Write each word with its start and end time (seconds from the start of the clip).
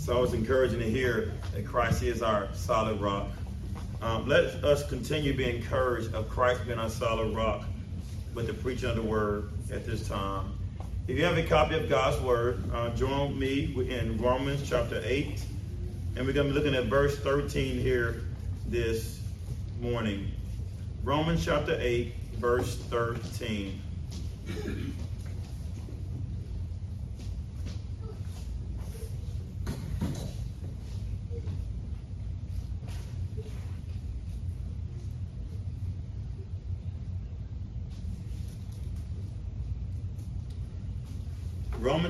So 0.00 0.24
it's 0.24 0.32
encouraging 0.32 0.78
to 0.78 0.90
hear 0.90 1.30
that 1.52 1.66
Christ 1.66 2.02
is 2.02 2.22
our 2.22 2.48
solid 2.54 2.98
rock. 3.02 3.28
Um, 4.00 4.26
let 4.26 4.44
us 4.64 4.88
continue 4.88 5.32
to 5.32 5.36
be 5.36 5.56
encouraged 5.58 6.14
of 6.14 6.26
Christ 6.30 6.64
being 6.64 6.78
our 6.78 6.88
solid 6.88 7.36
rock 7.36 7.64
with 8.34 8.46
the 8.46 8.54
preaching 8.54 8.88
of 8.88 8.96
the 8.96 9.02
word 9.02 9.50
at 9.70 9.84
this 9.84 10.08
time. 10.08 10.54
If 11.06 11.18
you 11.18 11.24
have 11.24 11.36
a 11.36 11.46
copy 11.46 11.74
of 11.74 11.90
God's 11.90 12.18
word, 12.22 12.62
uh, 12.72 12.88
join 12.96 13.38
me 13.38 13.74
in 13.90 14.16
Romans 14.16 14.66
chapter 14.66 15.02
8. 15.04 15.44
And 16.16 16.26
we're 16.26 16.32
going 16.32 16.48
to 16.48 16.54
be 16.54 16.58
looking 16.58 16.74
at 16.74 16.86
verse 16.86 17.18
13 17.18 17.78
here 17.78 18.22
this 18.68 19.20
morning. 19.82 20.32
Romans 21.04 21.44
chapter 21.44 21.76
8, 21.78 22.14
verse 22.38 22.78
13. 22.88 23.78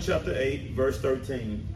Romans 0.00 0.24
chapter 0.24 0.40
8, 0.40 0.70
verse 0.70 0.98
13. 0.98 1.68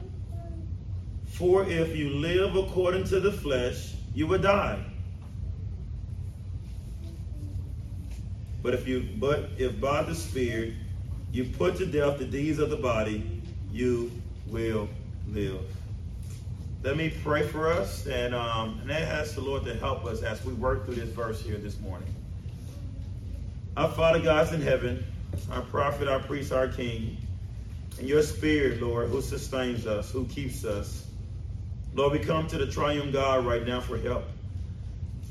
For 1.27 1.69
if 1.69 1.95
you 1.95 2.09
live 2.09 2.57
according 2.57 3.05
to 3.09 3.21
the 3.21 3.31
flesh, 3.31 3.97
you 4.15 4.27
will 4.27 4.39
die. 4.39 4.83
But 8.63 8.73
if 8.73 8.89
you 8.89 9.07
but 9.19 9.51
if 9.59 9.79
by 9.79 10.05
the 10.05 10.15
Spirit 10.15 10.73
you 11.33 11.45
put 11.45 11.77
to 11.77 11.85
death 11.85 12.19
the 12.19 12.25
deeds 12.25 12.59
of 12.61 12.71
the 12.71 12.79
body, 12.79 13.43
you 13.71 14.11
will 14.47 14.89
live. 15.29 15.61
Let 16.83 16.97
me 16.97 17.13
pray 17.23 17.47
for 17.47 17.71
us 17.71 18.07
and 18.07 18.35
um, 18.35 18.79
and 18.81 18.91
ask 18.91 19.35
the 19.35 19.43
Lord 19.43 19.67
to 19.67 19.75
help 19.75 20.07
us 20.07 20.23
as 20.23 20.43
we 20.47 20.55
work 20.55 20.87
through 20.87 20.95
this 20.95 21.11
verse 21.11 21.43
here 21.43 21.59
this 21.59 21.79
morning. 21.79 22.09
Our 23.77 23.91
Father 23.91 24.21
God's 24.21 24.53
in 24.53 24.63
heaven, 24.63 25.05
our 25.51 25.63
prophet, 25.63 26.09
our 26.09 26.21
priest, 26.21 26.53
our 26.53 26.69
king 26.69 27.19
and 27.99 28.09
your 28.09 28.23
spirit, 28.23 28.83
Lord, 28.83 29.09
who 29.09 29.23
sustains 29.23 29.87
us, 29.87 30.11
who 30.11 30.27
keeps 30.27 30.65
us. 30.65 31.07
Lord, 31.95 32.13
we 32.13 32.19
come 32.19 32.47
to 32.49 32.59
the 32.59 32.67
triune 32.67 33.13
God 33.13 33.47
right 33.47 33.67
now 33.67 33.81
for 33.81 33.97
help. 33.99 34.25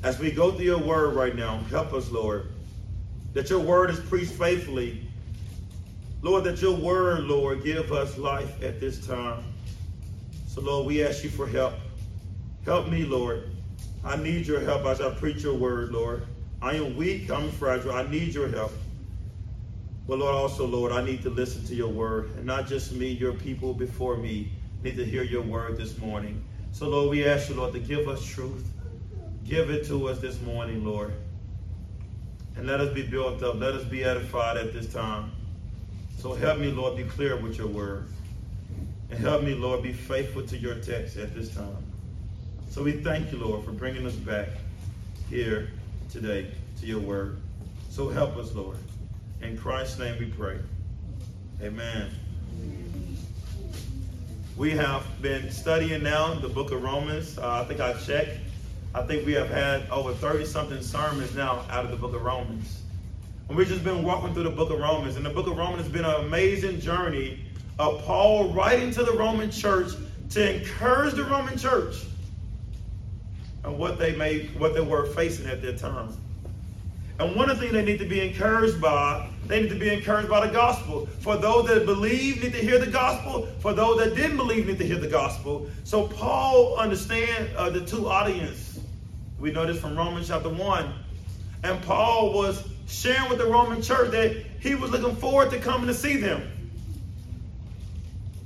As 0.02 0.18
we 0.18 0.30
go 0.30 0.52
through 0.52 0.64
your 0.64 0.78
word 0.78 1.14
right 1.14 1.34
now, 1.34 1.58
help 1.70 1.92
us, 1.92 2.10
Lord, 2.10 2.46
that 3.32 3.50
your 3.50 3.60
word 3.60 3.90
is 3.90 4.00
preached 4.00 4.32
faithfully. 4.32 5.06
Lord, 6.22 6.44
that 6.44 6.62
your 6.62 6.74
word, 6.74 7.24
Lord, 7.24 7.62
give 7.62 7.92
us 7.92 8.16
life 8.16 8.62
at 8.62 8.80
this 8.80 9.06
time. 9.06 9.44
So, 10.46 10.60
Lord, 10.62 10.86
we 10.86 11.04
ask 11.04 11.24
you 11.24 11.30
for 11.30 11.46
help. 11.46 11.74
Help 12.64 12.88
me, 12.88 13.04
Lord. 13.04 13.50
I 14.04 14.16
need 14.16 14.46
your 14.46 14.60
help 14.60 14.84
as 14.86 15.00
I 15.00 15.10
preach 15.10 15.42
your 15.42 15.54
word, 15.54 15.90
Lord. 15.90 16.26
I 16.62 16.74
am 16.74 16.96
weak, 16.96 17.30
I'm 17.30 17.50
fragile. 17.50 17.92
I 17.92 18.06
need 18.08 18.34
your 18.34 18.48
help. 18.48 18.72
But 20.06 20.18
Lord, 20.18 20.34
also, 20.34 20.66
Lord, 20.66 20.92
I 20.92 21.02
need 21.02 21.22
to 21.22 21.30
listen 21.30 21.64
to 21.66 21.74
your 21.74 21.88
word. 21.88 22.30
And 22.36 22.44
not 22.44 22.66
just 22.66 22.92
me, 22.92 23.08
your 23.08 23.32
people 23.32 23.72
before 23.72 24.16
me 24.16 24.50
need 24.82 24.96
to 24.96 25.04
hear 25.04 25.22
your 25.22 25.42
word 25.42 25.78
this 25.78 25.96
morning. 25.98 26.44
So, 26.72 26.88
Lord, 26.88 27.10
we 27.10 27.24
ask 27.24 27.48
you, 27.48 27.54
Lord, 27.54 27.72
to 27.72 27.78
give 27.78 28.08
us 28.08 28.24
truth. 28.24 28.68
Give 29.44 29.70
it 29.70 29.86
to 29.86 30.08
us 30.08 30.20
this 30.20 30.40
morning, 30.42 30.84
Lord. 30.84 31.14
And 32.56 32.66
let 32.66 32.80
us 32.80 32.92
be 32.92 33.02
built 33.02 33.42
up. 33.42 33.56
Let 33.56 33.74
us 33.74 33.84
be 33.84 34.04
edified 34.04 34.56
at 34.56 34.72
this 34.72 34.92
time. 34.92 35.32
So 36.18 36.32
help 36.32 36.58
me, 36.58 36.70
Lord, 36.70 36.96
be 36.96 37.04
clear 37.04 37.36
with 37.36 37.58
your 37.58 37.66
word. 37.66 38.06
And 39.10 39.18
help 39.18 39.42
me, 39.42 39.54
Lord, 39.54 39.82
be 39.82 39.92
faithful 39.92 40.46
to 40.46 40.56
your 40.56 40.76
text 40.76 41.16
at 41.16 41.34
this 41.34 41.54
time. 41.54 41.76
So 42.70 42.82
we 42.82 42.92
thank 42.92 43.30
you, 43.30 43.38
Lord, 43.38 43.64
for 43.64 43.72
bringing 43.72 44.06
us 44.06 44.14
back 44.14 44.48
here 45.28 45.70
today 46.10 46.50
to 46.80 46.86
your 46.86 47.00
word. 47.00 47.36
So 47.90 48.08
help 48.08 48.36
us, 48.36 48.54
Lord. 48.54 48.76
In 49.42 49.56
Christ's 49.58 49.98
name 49.98 50.18
we 50.18 50.26
pray. 50.26 50.58
Amen. 51.62 52.10
We 54.56 54.70
have 54.70 55.04
been 55.20 55.50
studying 55.50 56.02
now 56.02 56.34
the 56.34 56.48
book 56.48 56.70
of 56.70 56.82
Romans. 56.82 57.38
Uh, 57.38 57.62
I 57.62 57.64
think 57.64 57.80
I 57.80 57.92
checked. 57.94 58.38
I 58.94 59.02
think 59.02 59.26
we 59.26 59.32
have 59.32 59.50
had 59.50 59.88
over 59.90 60.14
30 60.14 60.44
something 60.44 60.80
sermons 60.80 61.34
now 61.34 61.64
out 61.68 61.84
of 61.84 61.90
the 61.90 61.96
book 61.96 62.14
of 62.14 62.22
Romans. 62.22 62.82
And 63.48 63.58
we've 63.58 63.68
just 63.68 63.82
been 63.82 64.04
walking 64.04 64.32
through 64.32 64.44
the 64.44 64.50
book 64.50 64.70
of 64.70 64.78
Romans. 64.78 65.16
And 65.16 65.26
the 65.26 65.30
book 65.30 65.48
of 65.48 65.56
Romans 65.56 65.82
has 65.82 65.92
been 65.92 66.04
an 66.04 66.24
amazing 66.26 66.80
journey 66.80 67.44
of 67.78 68.02
Paul 68.04 68.52
writing 68.52 68.92
to 68.92 69.02
the 69.02 69.12
Roman 69.12 69.50
church 69.50 69.92
to 70.30 70.56
encourage 70.56 71.14
the 71.14 71.24
Roman 71.24 71.58
church 71.58 72.04
and 73.64 73.78
what 73.78 73.98
they 73.98 74.14
made, 74.14 74.58
what 74.58 74.74
they 74.74 74.80
were 74.80 75.06
facing 75.06 75.46
at 75.46 75.60
that 75.62 75.78
time. 75.78 76.16
And 77.18 77.36
one 77.36 77.48
of 77.48 77.56
the 77.56 77.62
things 77.62 77.72
they 77.72 77.84
need 77.84 78.00
to 78.00 78.08
be 78.08 78.20
encouraged 78.20 78.80
by, 78.80 79.28
they 79.46 79.62
need 79.62 79.68
to 79.68 79.78
be 79.78 79.92
encouraged 79.92 80.28
by 80.28 80.44
the 80.46 80.52
gospel. 80.52 81.06
For 81.20 81.36
those 81.36 81.68
that 81.68 81.86
believe 81.86 82.42
need 82.42 82.52
to 82.52 82.58
hear 82.58 82.78
the 82.78 82.90
gospel. 82.90 83.46
For 83.60 83.72
those 83.72 83.98
that 83.98 84.16
didn't 84.16 84.36
believe 84.36 84.66
need 84.66 84.78
to 84.78 84.86
hear 84.86 84.98
the 84.98 85.08
gospel. 85.08 85.70
So 85.84 86.08
Paul 86.08 86.76
understand 86.76 87.54
uh, 87.56 87.70
the 87.70 87.84
two 87.84 88.08
audience. 88.08 88.80
We 89.38 89.52
know 89.52 89.64
this 89.64 89.80
from 89.80 89.96
Romans 89.96 90.26
chapter 90.26 90.48
1. 90.48 90.92
And 91.62 91.82
Paul 91.82 92.32
was 92.32 92.66
sharing 92.88 93.28
with 93.28 93.38
the 93.38 93.46
Roman 93.46 93.80
church 93.80 94.10
that 94.10 94.36
he 94.58 94.74
was 94.74 94.90
looking 94.90 95.14
forward 95.16 95.50
to 95.50 95.60
coming 95.60 95.86
to 95.86 95.94
see 95.94 96.16
them. 96.16 96.42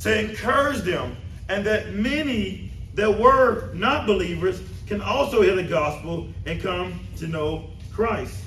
To 0.01 0.19
encourage 0.29 0.83
them. 0.83 1.17
And 1.49 1.65
that 1.65 1.95
many 1.95 2.71
that 2.95 3.19
were 3.19 3.73
not 3.73 4.07
believers 4.07 4.61
can 4.87 5.01
also 5.01 5.41
hear 5.41 5.55
the 5.55 5.63
gospel 5.63 6.29
and 6.45 6.61
come 6.61 7.01
to 7.17 7.27
know 7.27 7.71
Christ. 7.91 8.43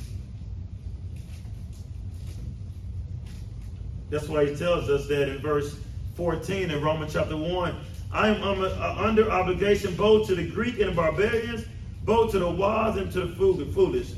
That's 4.11 4.27
why 4.27 4.45
he 4.45 4.55
tells 4.55 4.89
us 4.89 5.07
that 5.07 5.29
in 5.29 5.39
verse 5.39 5.77
14 6.15 6.69
in 6.69 6.83
Romans 6.83 7.13
chapter 7.13 7.37
1. 7.37 7.75
I 8.11 8.27
am 8.27 8.43
under 8.43 9.31
obligation 9.31 9.95
both 9.95 10.27
to 10.27 10.35
the 10.35 10.47
Greek 10.47 10.79
and 10.79 10.89
the 10.89 10.95
barbarians, 10.95 11.65
both 12.03 12.31
to 12.31 12.39
the 12.39 12.49
wise 12.49 12.97
and 12.97 13.09
to 13.13 13.21
the 13.21 13.65
foolish. 13.73 14.11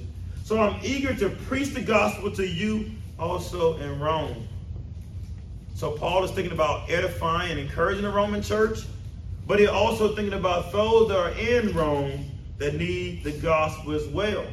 So 0.44 0.60
I'm 0.60 0.80
eager 0.84 1.14
to 1.14 1.30
preach 1.30 1.76
the 1.76 1.82
gospel 1.82 2.32
to 2.32 2.46
you 2.46 2.90
also 3.20 3.78
in 3.78 4.00
Rome. 4.00 4.48
So 5.76 5.92
Paul 5.92 6.24
is 6.24 6.32
thinking 6.32 6.54
about 6.54 6.90
edifying 6.90 7.52
and 7.52 7.60
encouraging 7.60 8.04
the 8.04 8.10
Roman 8.10 8.42
church, 8.42 8.80
but 9.46 9.60
he's 9.60 9.70
also 9.70 10.16
thinking 10.16 10.34
about 10.34 10.72
those 10.72 11.08
that 11.10 11.18
are 11.18 11.32
in 11.32 11.72
Rome 11.76 12.32
that 12.58 12.74
need 12.76 13.24
the 13.24 13.32
gospel 13.32 13.94
as 13.94 14.08
well. 14.08 14.46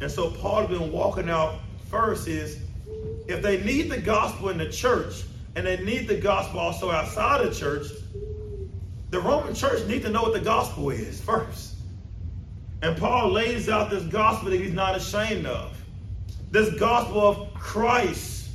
And 0.00 0.10
so 0.10 0.30
Paul 0.30 0.66
has 0.66 0.78
been 0.78 0.92
walking 0.92 1.30
out 1.30 1.60
first 1.90 2.28
is 2.28 2.60
if 3.28 3.42
they 3.42 3.62
need 3.62 3.90
the 3.90 4.00
gospel 4.00 4.48
in 4.48 4.58
the 4.58 4.70
church 4.70 5.22
and 5.54 5.66
they 5.66 5.76
need 5.84 6.08
the 6.08 6.16
gospel 6.16 6.60
also 6.60 6.90
outside 6.90 7.46
the 7.46 7.54
church, 7.54 7.86
the 9.10 9.20
Roman 9.20 9.54
church 9.54 9.86
need 9.86 10.02
to 10.02 10.10
know 10.10 10.22
what 10.22 10.32
the 10.32 10.40
gospel 10.40 10.90
is 10.90 11.20
first. 11.20 11.74
And 12.82 12.96
Paul 12.96 13.32
lays 13.32 13.68
out 13.68 13.90
this 13.90 14.04
gospel 14.04 14.50
that 14.50 14.60
he's 14.60 14.72
not 14.72 14.96
ashamed 14.96 15.46
of. 15.46 15.76
This 16.50 16.78
gospel 16.78 17.20
of 17.20 17.54
Christ, 17.54 18.48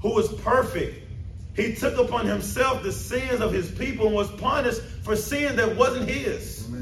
who 0.00 0.18
is 0.18 0.28
perfect. 0.28 1.06
He 1.54 1.74
took 1.74 1.98
upon 1.98 2.26
himself 2.26 2.82
the 2.82 2.92
sins 2.92 3.40
of 3.40 3.52
his 3.52 3.70
people 3.70 4.06
and 4.06 4.14
was 4.14 4.30
punished 4.32 4.80
for 5.02 5.14
sin 5.14 5.56
that 5.56 5.76
wasn't 5.76 6.08
his. 6.08 6.66
Amen. 6.68 6.79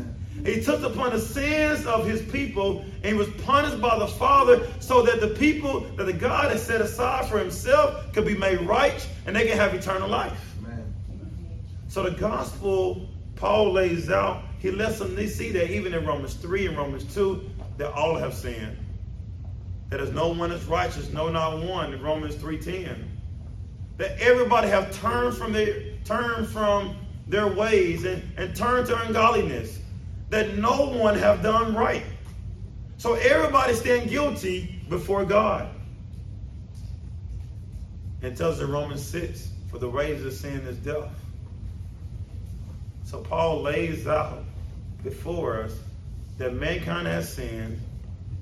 He 0.49 0.63
took 0.63 0.83
upon 0.83 1.11
the 1.11 1.21
sins 1.21 1.85
of 1.85 2.07
his 2.07 2.23
people 2.23 2.83
and 3.03 3.19
was 3.19 3.29
punished 3.45 3.83
by 3.83 3.99
the 3.99 4.07
Father 4.07 4.67
so 4.81 5.03
that 5.03 5.21
the 5.21 5.29
people 5.29 5.81
that 5.97 6.05
the 6.05 6.13
God 6.13 6.51
has 6.51 6.63
set 6.63 6.81
aside 6.81 7.27
for 7.27 7.39
himself 7.39 8.15
could 8.15 8.25
be 8.25 8.35
made 8.35 8.63
right 8.63 9.07
and 9.27 9.37
they 9.37 9.47
can 9.47 9.59
have 9.59 9.75
eternal 9.75 10.09
life. 10.09 10.55
Amen. 10.65 10.95
So 11.89 12.03
the 12.03 12.13
gospel 12.13 13.11
Paul 13.37 13.73
lays 13.73 14.09
out, 14.09 14.43
he 14.59 14.71
lets 14.71 14.99
them 14.99 15.15
see 15.29 15.53
that 15.53 15.71
even 15.71 15.93
in 15.93 16.07
Romans 16.07 16.33
3 16.35 16.69
and 16.69 16.79
Romans 16.79 17.15
2, 17.15 17.51
that 17.77 17.93
all 17.93 18.17
have 18.17 18.33
sinned. 18.33 18.79
That 19.91 19.99
there's 19.99 20.13
no 20.13 20.29
one 20.29 20.49
that's 20.49 20.65
righteous, 20.65 21.13
no 21.13 21.29
not 21.29 21.63
one 21.63 21.93
in 21.93 22.01
Romans 22.01 22.37
3.10. 22.37 23.05
That 23.99 24.19
everybody 24.19 24.69
have 24.69 24.93
turned 24.97 25.37
from 25.37 25.53
their 25.53 25.93
turned 26.05 26.49
from 26.49 26.97
their 27.27 27.47
ways 27.47 28.05
and, 28.07 28.23
and 28.39 28.57
turned 28.57 28.87
to 28.87 28.99
ungodliness 29.03 29.78
that 30.31 30.57
no 30.57 30.91
one 30.91 31.19
have 31.19 31.43
done 31.43 31.75
right. 31.75 32.05
So 32.97 33.15
everybody 33.15 33.75
stand 33.75 34.11
guilty 34.11 34.81
before 34.89 35.25
God. 35.25 35.69
It 38.21 38.37
tells 38.37 38.61
in 38.61 38.71
Romans 38.71 39.05
6, 39.07 39.49
for 39.71 39.79
the 39.79 39.89
wages 39.89 40.25
of 40.25 40.33
sin 40.33 40.61
is 40.67 40.77
death. 40.79 41.11
So 43.05 43.21
Paul 43.21 43.63
lays 43.63 44.07
out 44.07 44.43
before 45.03 45.63
us 45.63 45.79
that 46.39 46.55
mankind 46.55 47.07
has 47.07 47.33
sinned 47.33 47.81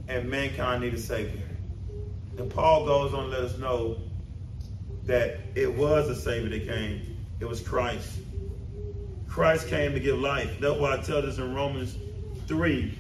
and 0.09 0.29
mankind 0.29 0.83
need 0.83 0.95
a 0.95 0.99
savior. 0.99 1.49
And 2.39 2.51
Paul 2.51 2.87
goes 2.87 3.15
on 3.15 3.25
to 3.25 3.29
let 3.31 3.41
us 3.45 3.59
know 3.59 3.99
that 5.05 5.39
it 5.55 5.73
was 5.73 6.09
a 6.09 6.15
savior 6.15 6.51
that 6.51 6.67
came. 6.67 7.17
It 7.41 7.45
was 7.45 7.61
Christ. 7.61 8.19
Christ 9.29 9.69
came 9.69 9.93
to 9.93 10.01
give 10.01 10.19
life. 10.19 10.59
That's 10.61 10.79
why 10.79 10.95
I 10.95 10.97
tell 10.99 11.23
this 11.23 11.39
in 11.39 11.55
Romans 11.55 11.97
3, 12.47 12.97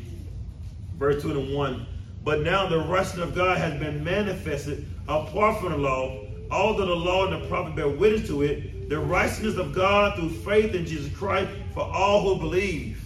verse 0.98 1.22
2 1.22 1.30
and 1.30 1.54
1. 1.54 1.86
But 2.24 2.42
now 2.42 2.66
the 2.66 2.80
righteousness 2.80 3.28
of 3.28 3.34
God 3.34 3.58
has 3.58 3.78
been 3.78 4.02
manifested 4.02 4.86
apart 5.08 5.60
from 5.60 5.72
the 5.72 5.78
law, 5.78 6.26
although 6.50 6.86
the 6.86 6.94
law 6.94 7.26
and 7.26 7.42
the 7.42 7.48
prophet 7.48 7.76
bear 7.76 7.88
witness 7.88 8.26
to 8.28 8.42
it, 8.42 8.88
the 8.88 8.98
righteousness 8.98 9.56
of 9.56 9.74
God 9.74 10.16
through 10.16 10.30
faith 10.30 10.74
in 10.74 10.84
Jesus 10.86 11.16
Christ 11.16 11.50
for 11.72 11.82
all 11.82 12.22
who 12.22 12.40
believe. 12.40 13.02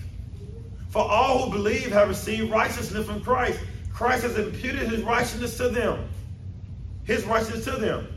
For 0.88 1.02
all 1.02 1.44
who 1.44 1.52
believe 1.52 1.92
have 1.92 2.08
received 2.08 2.50
righteousness 2.50 3.06
from 3.06 3.22
Christ. 3.22 3.60
Christ 3.92 4.22
has 4.24 4.38
imputed 4.38 4.88
his 4.88 5.02
righteousness 5.02 5.56
to 5.58 5.68
them. 5.68 6.08
His 7.04 7.24
righteousness 7.24 7.64
to 7.66 7.72
them. 7.72 8.08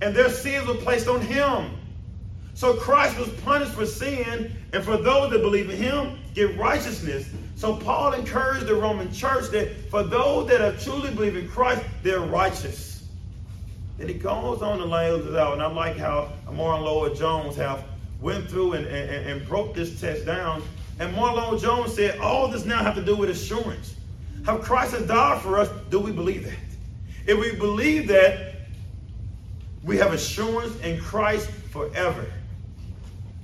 And 0.00 0.14
their 0.14 0.28
sins 0.28 0.66
were 0.66 0.74
placed 0.74 1.08
on 1.08 1.20
him. 1.20 1.70
So 2.62 2.74
Christ 2.74 3.18
was 3.18 3.28
punished 3.40 3.72
for 3.72 3.84
sin, 3.84 4.52
and 4.72 4.84
for 4.84 4.96
those 4.96 5.32
that 5.32 5.42
believe 5.42 5.68
in 5.68 5.76
him, 5.76 6.16
get 6.32 6.56
righteousness. 6.56 7.28
So 7.56 7.74
Paul 7.74 8.12
encouraged 8.12 8.66
the 8.66 8.76
Roman 8.76 9.12
church 9.12 9.50
that 9.50 9.90
for 9.90 10.04
those 10.04 10.46
that 10.46 10.60
have 10.60 10.80
truly 10.80 11.12
believed 11.12 11.36
in 11.36 11.48
Christ, 11.48 11.82
they're 12.04 12.20
righteous. 12.20 13.08
And 13.98 14.08
he 14.08 14.14
goes 14.14 14.62
on 14.62 14.78
to 14.78 14.84
lay 14.84 15.10
this 15.22 15.34
out. 15.34 15.54
And 15.54 15.60
I 15.60 15.66
like 15.66 15.96
how 15.96 16.30
Martyn 16.52 16.84
Lloyd-Jones 16.84 17.56
have 17.56 17.84
went 18.20 18.48
through 18.48 18.74
and, 18.74 18.86
and, 18.86 19.26
and 19.28 19.48
broke 19.48 19.74
this 19.74 20.00
text 20.00 20.24
down. 20.24 20.62
And 21.00 21.12
Martyn 21.16 21.42
Lloyd-Jones 21.42 21.92
said, 21.92 22.20
all 22.20 22.46
this 22.46 22.64
now 22.64 22.80
have 22.84 22.94
to 22.94 23.04
do 23.04 23.16
with 23.16 23.30
assurance. 23.30 23.96
How 24.46 24.56
Christ 24.56 24.92
has 24.92 25.08
died 25.08 25.42
for 25.42 25.58
us, 25.58 25.68
do 25.90 25.98
we 25.98 26.12
believe 26.12 26.44
that? 26.44 26.54
If 27.26 27.40
we 27.40 27.56
believe 27.56 28.06
that, 28.06 28.54
we 29.82 29.96
have 29.96 30.12
assurance 30.12 30.78
in 30.78 31.00
Christ 31.00 31.50
forever 31.50 32.24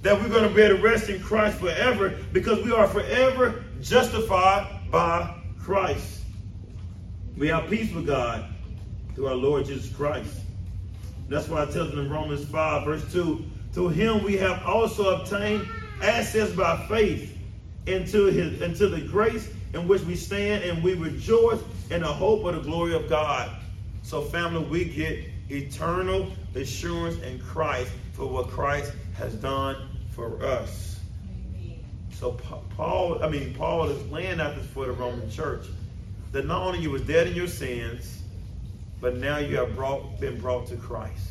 that 0.02 0.20
we're 0.20 0.28
going 0.28 0.48
to 0.48 0.54
be 0.54 0.62
able 0.62 0.76
to 0.76 0.82
rest 0.82 1.08
in 1.08 1.20
Christ 1.20 1.58
forever 1.58 2.18
because 2.32 2.64
we 2.64 2.72
are 2.72 2.86
forever 2.86 3.64
justified 3.80 4.90
by 4.90 5.34
Christ. 5.58 6.22
We 7.36 7.48
have 7.48 7.68
peace 7.68 7.92
with 7.92 8.06
God 8.06 8.44
through 9.14 9.26
our 9.26 9.34
Lord 9.34 9.66
Jesus 9.66 9.94
Christ. 9.94 10.40
That's 11.28 11.48
why 11.48 11.64
it 11.64 11.72
tells 11.72 11.90
them 11.90 12.00
in 12.00 12.10
Romans 12.10 12.44
5, 12.46 12.84
verse 12.84 13.12
2, 13.12 13.44
to 13.74 13.88
him 13.88 14.24
we 14.24 14.36
have 14.36 14.62
also 14.64 15.20
obtained 15.20 15.68
access 16.02 16.50
by 16.52 16.86
faith 16.88 17.36
into 17.86 18.26
his 18.26 18.60
into 18.60 18.88
the 18.88 19.00
grace 19.00 19.50
in 19.74 19.88
which 19.88 20.02
we 20.02 20.14
stand 20.14 20.64
and 20.64 20.82
we 20.82 20.94
rejoice 20.94 21.60
in 21.90 22.02
the 22.02 22.06
hope 22.06 22.44
of 22.44 22.54
the 22.54 22.60
glory 22.60 22.94
of 22.94 23.08
God. 23.08 23.50
So 24.02 24.22
family, 24.22 24.64
we 24.64 24.84
get 24.86 25.24
eternal 25.50 26.30
assurance 26.54 27.20
in 27.22 27.38
Christ 27.40 27.90
for 28.12 28.26
what 28.26 28.48
Christ 28.48 28.92
has 29.16 29.34
done 29.34 29.87
for 30.18 30.44
us. 30.44 30.98
So 32.10 32.32
Paul, 32.76 33.22
I 33.22 33.28
mean, 33.28 33.54
Paul 33.54 33.88
is 33.88 34.10
laying 34.10 34.40
out 34.40 34.56
this 34.56 34.66
for 34.66 34.84
the 34.84 34.92
Roman 34.92 35.30
church 35.30 35.64
that 36.32 36.44
not 36.44 36.60
only 36.62 36.80
you 36.80 36.90
were 36.90 36.98
dead 36.98 37.28
in 37.28 37.36
your 37.36 37.46
sins, 37.46 38.22
but 39.00 39.16
now 39.16 39.38
you 39.38 39.56
have 39.56 39.76
brought, 39.76 40.18
been 40.18 40.40
brought 40.40 40.66
to 40.66 40.76
Christ. 40.76 41.30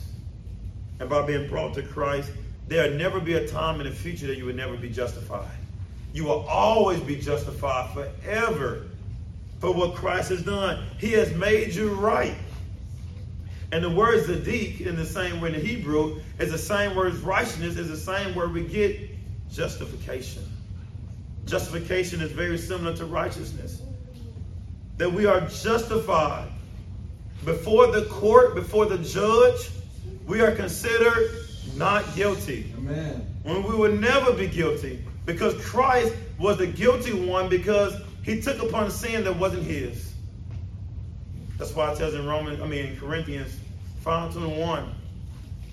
And 1.01 1.09
by 1.09 1.27
being 1.27 1.49
brought 1.49 1.73
to 1.73 1.83
Christ, 1.83 2.31
there'll 2.69 2.97
never 2.97 3.19
be 3.19 3.33
a 3.33 3.45
time 3.45 3.81
in 3.81 3.87
the 3.87 3.93
future 3.93 4.25
that 4.27 4.37
you 4.37 4.45
would 4.45 4.55
never 4.55 4.77
be 4.77 4.89
justified. 4.89 5.51
You 6.13 6.23
will 6.23 6.47
always 6.47 7.01
be 7.01 7.17
justified 7.17 7.93
forever 7.93 8.85
for 9.59 9.73
what 9.73 9.95
Christ 9.95 10.29
has 10.29 10.43
done. 10.43 10.85
He 10.97 11.11
has 11.11 11.33
made 11.35 11.75
you 11.75 11.93
right. 11.93 12.35
And 13.71 13.83
the 13.83 13.89
word 13.89 14.23
Zadik 14.25 14.81
in 14.81 14.95
the 14.95 15.05
same 15.05 15.41
way 15.41 15.53
in 15.53 15.55
the 15.55 15.67
Hebrew 15.67 16.21
is 16.39 16.51
the 16.51 16.57
same 16.57 16.95
word 16.95 17.13
as 17.13 17.19
righteousness, 17.19 17.75
is 17.77 17.89
the 17.89 17.97
same 17.97 18.33
word 18.33 18.53
we 18.53 18.63
get 18.63 18.97
justification. 19.51 20.43
Justification 21.45 22.21
is 22.21 22.31
very 22.31 22.57
similar 22.57 22.95
to 22.95 23.05
righteousness. 23.05 23.81
That 24.97 25.11
we 25.11 25.25
are 25.25 25.41
justified 25.41 26.49
before 27.45 27.87
the 27.87 28.05
court, 28.05 28.55
before 28.55 28.85
the 28.85 28.97
judge, 28.97 29.69
we 30.25 30.41
are 30.41 30.51
considered 30.51 31.31
not 31.75 32.15
guilty. 32.15 32.73
Amen. 32.77 33.25
When 33.43 33.63
we 33.63 33.75
would 33.75 33.99
never 33.99 34.33
be 34.33 34.47
guilty 34.47 35.03
because 35.25 35.53
Christ 35.63 36.13
was 36.39 36.57
the 36.57 36.67
guilty 36.67 37.13
one 37.13 37.49
because 37.49 38.01
he 38.23 38.41
took 38.41 38.61
upon 38.61 38.91
sin 38.91 39.23
that 39.25 39.37
wasn't 39.37 39.63
his. 39.63 40.06
That's 41.57 41.73
why 41.73 41.91
it 41.91 41.97
says 41.97 42.13
in 42.13 42.25
Romans, 42.25 42.61
I 42.61 42.67
mean 42.67 42.85
in 42.85 42.97
Corinthians 42.97 43.55
5 44.01 44.33
to 44.33 44.39
1. 44.39 44.95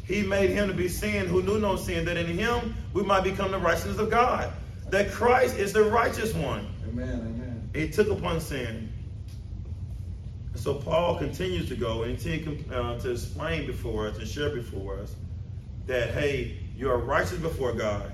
He 0.07 0.23
made 0.23 0.51
him 0.51 0.69
to 0.69 0.75
be 0.75 0.89
sin 0.89 1.27
who 1.27 1.43
knew 1.43 1.59
no 1.59 1.77
sin, 1.77 2.05
that 2.05 2.17
in 2.17 2.27
him 2.27 2.75
we 2.93 3.03
might 3.03 3.25
become 3.25 3.51
the 3.51 3.59
righteousness 3.59 3.99
of 3.99 4.11
God. 4.11 4.53
That 4.91 5.11
Christ 5.11 5.57
is 5.57 5.73
the 5.73 5.85
righteous 5.85 6.35
one. 6.35 6.67
Amen, 6.89 7.09
amen. 7.09 7.71
He 7.75 7.89
took 7.89 8.09
upon 8.11 8.41
sin. 8.41 8.93
And 10.53 10.61
so 10.61 10.75
Paul 10.75 11.19
continues 11.19 11.69
to 11.69 11.77
go 11.77 12.05
and 12.05 12.19
continue 12.19 12.65
uh, 12.73 12.99
to 13.01 13.11
explain 13.13 13.67
before 13.67 14.09
us 14.09 14.19
and 14.19 14.29
share 14.29 14.51
before 14.51 14.99
us 14.99 15.15
that, 15.87 16.11
hey, 16.11 16.59
you 16.77 16.91
are 16.91 16.99
righteous 16.99 17.39
before 17.39 17.73
God, 17.73 18.13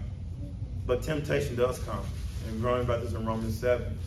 but 0.86 1.02
temptation 1.02 1.56
does 1.56 1.78
come. 1.80 2.04
And 2.46 2.62
we're 2.62 2.70
going 2.70 2.82
about 2.82 3.02
this 3.02 3.12
in 3.12 3.26
Romans 3.26 3.58
7. 3.58 3.98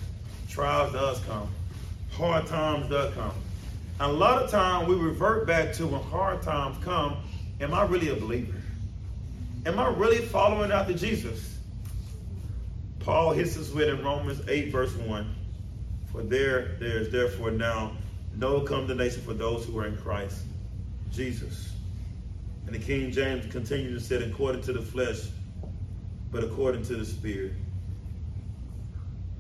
Trials 0.50 0.94
does 0.94 1.20
come. 1.22 1.50
Hard 2.14 2.48
times 2.48 2.90
does 2.90 3.14
come. 3.14 3.34
And 4.00 4.12
a 4.12 4.14
lot 4.14 4.42
of 4.42 4.50
time 4.50 4.88
we 4.88 4.96
revert 4.96 5.46
back 5.46 5.74
to 5.74 5.88
when 5.88 6.02
hard 6.02 6.42
times 6.42 6.84
come, 6.84 7.18
am 7.62 7.74
I 7.74 7.84
really 7.86 8.10
a 8.10 8.16
believer? 8.16 8.60
Am 9.66 9.80
I 9.80 9.88
really 9.90 10.18
following 10.18 10.72
after 10.72 10.94
Jesus? 10.94 11.58
Paul 13.00 13.32
hits 13.32 13.58
us 13.58 13.70
with 13.70 13.90
in 13.90 14.04
Romans 14.04 14.42
8, 14.48 14.72
verse 14.72 14.96
1. 14.96 15.36
For 16.12 16.24
there, 16.24 16.76
there 16.80 17.00
is 17.00 17.12
therefore 17.12 17.52
now 17.52 17.94
no 18.36 18.62
condemnation 18.62 19.22
for 19.22 19.34
those 19.34 19.66
who 19.66 19.78
are 19.80 19.88
in 19.88 19.98
Christ 19.98 20.40
Jesus. 21.12 21.72
And 22.66 22.74
the 22.74 22.80
King 22.80 23.12
James 23.12 23.52
continues 23.52 24.08
to 24.08 24.20
say, 24.20 24.24
according 24.24 24.62
to 24.64 24.74
the 24.74 24.82
flesh, 24.82 25.28
but 26.32 26.44
according 26.44 26.84
to 26.86 26.96
the 26.96 27.06
Spirit. 27.06 27.54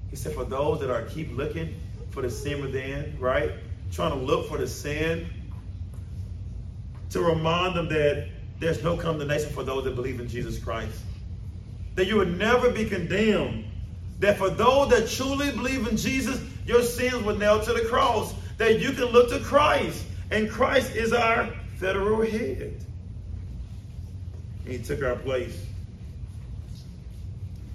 He 0.09 0.15
said, 0.15 0.33
for 0.33 0.45
those 0.45 0.79
that 0.81 0.91
are 0.91 1.03
keep 1.03 1.35
looking 1.35 1.79
for 2.11 2.21
the 2.21 2.29
sin 2.29 2.61
within, 2.61 3.17
right? 3.19 3.51
Trying 3.93 4.11
to 4.11 4.25
look 4.25 4.47
for 4.49 4.57
the 4.57 4.67
sin, 4.67 5.27
to 7.11 7.21
remind 7.21 7.75
them 7.75 7.87
that 7.89 8.27
there's 8.59 8.83
no 8.83 8.97
condemnation 8.97 9.51
for 9.51 9.63
those 9.63 9.83
that 9.83 9.95
believe 9.95 10.19
in 10.19 10.27
Jesus 10.27 10.57
Christ. 10.57 10.97
That 11.95 12.07
you 12.07 12.17
would 12.17 12.37
never 12.37 12.71
be 12.71 12.85
condemned. 12.85 13.65
That 14.19 14.37
for 14.37 14.49
those 14.49 14.89
that 14.89 15.07
truly 15.09 15.51
believe 15.51 15.87
in 15.87 15.95
Jesus, 15.95 16.41
your 16.65 16.81
sins 16.81 17.23
were 17.23 17.35
nailed 17.35 17.63
to 17.63 17.73
the 17.73 17.81
cross. 17.81 18.33
That 18.57 18.79
you 18.79 18.93
can 18.93 19.05
look 19.05 19.29
to 19.29 19.39
Christ. 19.39 20.05
And 20.31 20.49
Christ 20.49 20.95
is 20.95 21.13
our 21.13 21.53
federal 21.77 22.21
head. 22.23 22.79
And 24.65 24.73
he 24.73 24.79
took 24.79 25.03
our 25.03 25.17
place. 25.17 25.65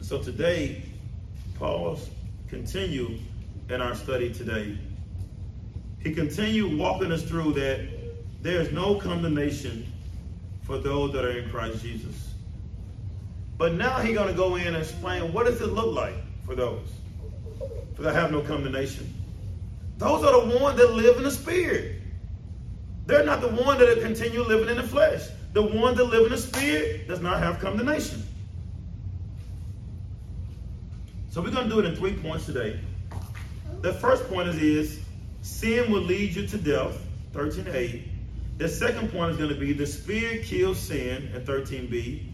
So 0.01 0.21
today, 0.21 0.83
Paul's 1.59 2.09
continue 2.49 3.19
in 3.69 3.81
our 3.81 3.95
study 3.95 4.33
today 4.33 4.79
he 6.01 6.15
continued 6.15 6.79
walking 6.79 7.13
us 7.13 7.23
through 7.23 7.53
that 7.55 7.89
there 8.43 8.61
is 8.61 8.71
no 8.73 8.97
condemnation 8.97 9.91
for 10.63 10.79
those 10.79 11.13
that 11.13 11.25
are 11.25 11.39
in 11.39 11.51
Christ 11.51 11.83
Jesus. 11.83 12.35
But 13.57 13.75
now 13.75 13.99
he's 13.99 14.15
going 14.15 14.29
to 14.29 14.35
go 14.35 14.57
in 14.57 14.69
and 14.69 14.77
explain 14.77 15.33
what 15.33 15.47
does 15.47 15.61
it 15.61 15.73
look 15.73 15.95
like 15.95 16.15
for 16.47 16.55
those 16.55 16.89
for 17.95 18.03
that 18.03 18.15
have 18.15 18.31
no 18.31 18.41
condemnation. 18.41 19.13
Those 19.97 20.23
are 20.23 20.47
the 20.47 20.61
ones 20.61 20.79
that 20.79 20.93
live 20.93 21.17
in 21.17 21.25
the 21.25 21.31
spirit. 21.33 22.01
They're 23.07 23.25
not 23.25 23.41
the 23.41 23.49
ones 23.49 23.81
that 23.81 24.01
continue 24.01 24.43
living 24.43 24.69
in 24.69 24.77
the 24.77 24.85
flesh. 24.85 25.23
The 25.53 25.63
one 25.63 25.97
that 25.97 26.05
live 26.05 26.27
in 26.27 26.31
the 26.31 26.39
spirit 26.39 27.09
does 27.09 27.21
not 27.21 27.41
have 27.41 27.59
condemnation. 27.59 28.23
So 31.31 31.43
we're 31.43 31.51
going 31.51 31.69
to 31.69 31.75
do 31.75 31.81
it 31.81 31.87
in 31.87 31.97
three 31.97 32.15
points 32.15 32.47
today. 32.47 32.79
The 33.81 33.95
first 33.95 34.29
point 34.29 34.49
is, 34.49 34.63
is 34.63 35.01
Sin 35.43 35.91
will 35.91 36.03
lead 36.03 36.35
you 36.35 36.47
to 36.47 36.59
death, 36.59 36.99
13a. 37.33 38.03
The 38.59 38.69
second 38.69 39.13
point 39.13 39.33
is 39.33 39.37
going 39.37 39.51
to 39.51 39.57
be 39.59 39.73
the 39.73 39.87
spirit 39.87 40.45
kills 40.45 40.79
sin, 40.79 41.31
at 41.35 41.45
13b. 41.45 42.25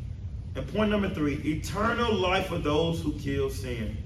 And 0.56 0.72
point 0.72 0.90
number 0.90 1.10
three, 1.10 1.34
eternal 1.44 2.14
life 2.14 2.46
for 2.46 2.58
those 2.58 3.02
who 3.02 3.12
kill 3.14 3.50
sin. 3.50 3.96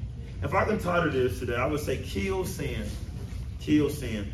If 0.43 0.55
I 0.55 0.64
can 0.64 0.78
title 0.78 1.11
this 1.11 1.38
today, 1.38 1.57
I 1.57 1.67
would 1.67 1.81
say 1.81 1.99
kill 1.99 2.45
sin. 2.45 2.85
Kill 3.61 3.90
sin. 3.90 4.33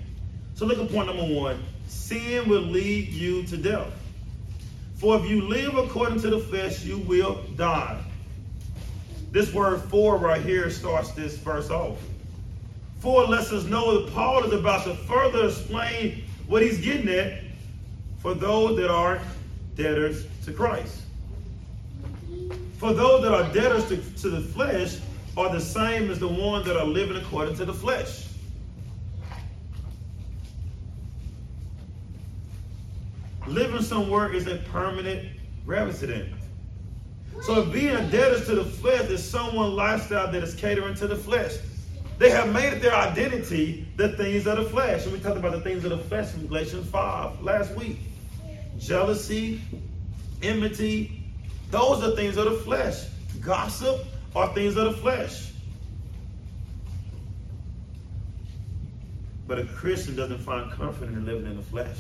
So 0.54 0.64
look 0.66 0.78
at 0.78 0.90
point 0.90 1.08
number 1.08 1.34
one. 1.34 1.62
Sin 1.88 2.48
will 2.48 2.62
lead 2.62 3.08
you 3.08 3.42
to 3.44 3.56
death. 3.56 3.92
For 4.94 5.18
if 5.18 5.28
you 5.28 5.42
live 5.42 5.76
according 5.76 6.20
to 6.22 6.30
the 6.30 6.38
flesh, 6.38 6.84
you 6.84 6.98
will 6.98 7.42
die. 7.56 8.02
This 9.32 9.52
word 9.52 9.80
for 9.82 10.16
right 10.16 10.40
here 10.40 10.70
starts 10.70 11.10
this 11.10 11.36
verse 11.36 11.68
off. 11.68 11.98
4 13.04 13.26
lets 13.26 13.52
us 13.52 13.64
know 13.64 14.00
that 14.00 14.14
Paul 14.14 14.44
is 14.44 14.52
about 14.54 14.84
to 14.84 14.94
further 14.94 15.48
explain 15.48 16.24
what 16.46 16.62
he's 16.62 16.78
getting 16.78 17.10
at 17.10 17.42
for 18.18 18.32
those 18.32 18.78
that 18.78 18.90
are 18.90 19.20
debtors 19.76 20.24
to 20.46 20.52
Christ. 20.54 21.02
For 22.78 22.94
those 22.94 23.20
that 23.20 23.34
are 23.34 23.52
debtors 23.52 23.86
to, 23.88 23.98
to 24.22 24.30
the 24.30 24.40
flesh 24.40 25.00
are 25.36 25.52
the 25.52 25.60
same 25.60 26.10
as 26.10 26.18
the 26.18 26.28
ones 26.28 26.64
that 26.64 26.78
are 26.78 26.86
living 26.86 27.18
according 27.18 27.56
to 27.56 27.66
the 27.66 27.74
flesh. 27.74 28.26
Living 33.46 33.82
somewhere 33.82 34.32
is 34.32 34.46
a 34.46 34.56
permanent 34.72 35.28
resident. 35.66 36.32
So 37.42 37.60
if 37.60 37.70
being 37.70 37.94
a 37.96 38.10
debtor 38.10 38.42
to 38.46 38.54
the 38.54 38.64
flesh 38.64 39.10
is 39.10 39.22
someone 39.22 39.76
lifestyle 39.76 40.32
that 40.32 40.42
is 40.42 40.54
catering 40.54 40.94
to 40.94 41.06
the 41.06 41.16
flesh. 41.16 41.52
They 42.18 42.30
have 42.30 42.52
made 42.52 42.72
it 42.72 42.82
their 42.82 42.94
identity 42.94 43.86
the 43.96 44.10
things 44.10 44.46
of 44.46 44.58
the 44.58 44.64
flesh. 44.64 45.04
And 45.04 45.12
we 45.12 45.20
talked 45.20 45.36
about 45.36 45.52
the 45.52 45.60
things 45.60 45.84
of 45.84 45.90
the 45.90 45.98
flesh 45.98 46.34
in 46.34 46.46
Galatians 46.46 46.88
5 46.90 47.42
last 47.42 47.74
week. 47.74 47.98
Jealousy, 48.78 49.60
enmity, 50.42 51.24
those 51.70 52.02
are 52.04 52.14
things 52.14 52.36
of 52.36 52.44
the 52.44 52.58
flesh. 52.58 53.04
Gossip 53.40 54.06
are 54.36 54.52
things 54.54 54.76
of 54.76 54.84
the 54.84 55.00
flesh. 55.00 55.50
But 59.46 59.58
a 59.58 59.64
Christian 59.64 60.16
doesn't 60.16 60.38
find 60.38 60.70
comfort 60.72 61.08
in 61.08 61.24
living 61.26 61.46
in 61.46 61.56
the 61.56 61.62
flesh. 61.62 61.98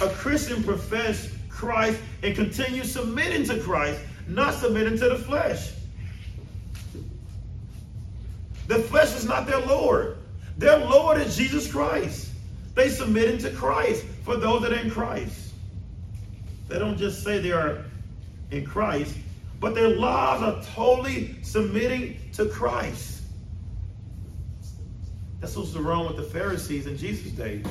A 0.00 0.08
Christian 0.10 0.62
profess 0.62 1.30
Christ 1.48 2.00
and 2.22 2.34
continue 2.34 2.82
submitting 2.84 3.44
to 3.46 3.60
Christ, 3.60 4.00
not 4.26 4.54
submitting 4.54 4.98
to 4.98 5.08
the 5.10 5.16
flesh. 5.16 5.72
The 8.72 8.78
flesh 8.78 9.14
is 9.14 9.26
not 9.26 9.46
their 9.46 9.60
Lord. 9.60 10.16
Their 10.56 10.78
Lord 10.78 11.20
is 11.20 11.36
Jesus 11.36 11.70
Christ. 11.70 12.30
They 12.74 12.88
submitting 12.88 13.36
to 13.40 13.50
Christ 13.50 14.02
for 14.24 14.38
those 14.38 14.62
that 14.62 14.72
are 14.72 14.78
in 14.78 14.90
Christ. 14.90 15.52
They 16.68 16.78
don't 16.78 16.96
just 16.96 17.22
say 17.22 17.38
they 17.38 17.52
are 17.52 17.84
in 18.50 18.64
Christ, 18.64 19.14
but 19.60 19.74
their 19.74 19.88
lives 19.88 20.42
are 20.42 20.62
totally 20.74 21.36
submitting 21.42 22.18
to 22.32 22.46
Christ. 22.46 23.20
That's 25.40 25.54
what's 25.54 25.74
wrong 25.74 26.06
with 26.06 26.16
the 26.16 26.22
Pharisees 26.22 26.86
in 26.86 26.96
Jesus' 26.96 27.32
day. 27.32 27.62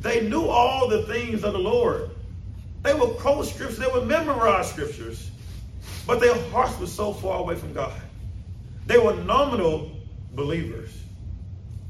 They 0.00 0.28
knew 0.28 0.44
all 0.44 0.86
the 0.86 1.04
things 1.04 1.44
of 1.44 1.54
the 1.54 1.58
Lord. 1.58 2.10
They 2.82 2.92
would 2.92 3.16
quote 3.16 3.46
scriptures, 3.46 3.78
they 3.78 3.90
would 3.90 4.06
memorize 4.06 4.68
scriptures, 4.68 5.30
but 6.06 6.20
their 6.20 6.34
hearts 6.50 6.78
were 6.78 6.86
so 6.86 7.14
far 7.14 7.38
away 7.38 7.54
from 7.54 7.72
God. 7.72 7.98
They 8.86 8.98
were 8.98 9.14
nominal 9.14 9.92
believers. 10.34 10.90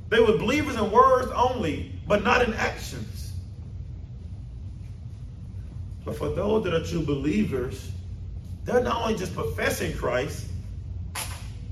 They 0.08 0.20
were 0.20 0.36
believers 0.36 0.76
in 0.76 0.90
words 0.90 1.30
only, 1.34 1.92
but 2.06 2.24
not 2.24 2.42
in 2.42 2.52
actions. 2.54 3.32
But 6.04 6.16
for 6.16 6.30
those 6.30 6.64
that 6.64 6.74
are 6.74 6.84
true 6.84 7.04
believers, 7.04 7.90
they're 8.64 8.82
not 8.82 9.02
only 9.02 9.16
just 9.16 9.34
professing 9.34 9.96
Christ, 9.96 10.46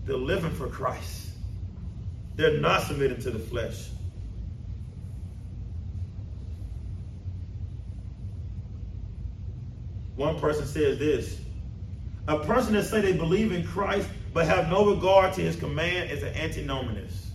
they're 0.05 0.17
living 0.17 0.53
for 0.53 0.69
Christ. 0.69 1.31
They're 2.37 2.61
not 2.61 2.83
submitting 2.83 3.21
to 3.23 3.31
the 3.31 3.39
flesh. 3.39 3.89
One 10.15 10.39
person 10.41 10.67
says 10.67 10.99
this 10.99 11.41
A 12.27 12.39
person 12.39 12.75
that 12.75 12.85
say 12.85 13.01
they 13.01 13.13
believe 13.13 13.53
in 13.53 13.65
Christ 13.65 14.09
but 14.39 14.47
have 14.47 14.71
no 14.71 14.95
regard 14.95 15.33
to 15.33 15.41
his 15.41 15.57
command 15.57 16.13
is 16.13 16.23
an 16.23 16.33
antinomianist. 16.35 17.31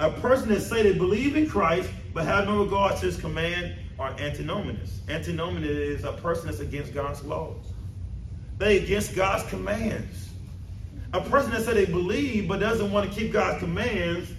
A 0.00 0.10
person 0.12 0.48
that 0.48 0.62
say 0.62 0.82
they 0.82 0.94
believe 0.94 1.36
in 1.36 1.46
Christ 1.46 1.90
but 2.14 2.24
have 2.24 2.46
no 2.46 2.62
regard 2.62 2.96
to 2.96 3.00
his 3.04 3.18
command 3.20 3.74
are 3.98 4.18
antinomist. 4.18 5.06
Antinomist 5.10 5.66
is 5.66 6.04
a 6.04 6.12
person 6.14 6.46
that's 6.46 6.60
against 6.60 6.94
God's 6.94 7.22
laws. 7.22 7.66
They 8.56 8.78
against 8.78 9.14
God's 9.14 9.46
commands. 9.50 10.30
A 11.12 11.20
person 11.20 11.50
that 11.50 11.60
said 11.60 11.76
they 11.76 11.84
believe 11.84 12.48
but 12.48 12.60
doesn't 12.60 12.90
want 12.90 13.12
to 13.12 13.14
keep 13.14 13.34
God's 13.34 13.58
commands, 13.58 14.32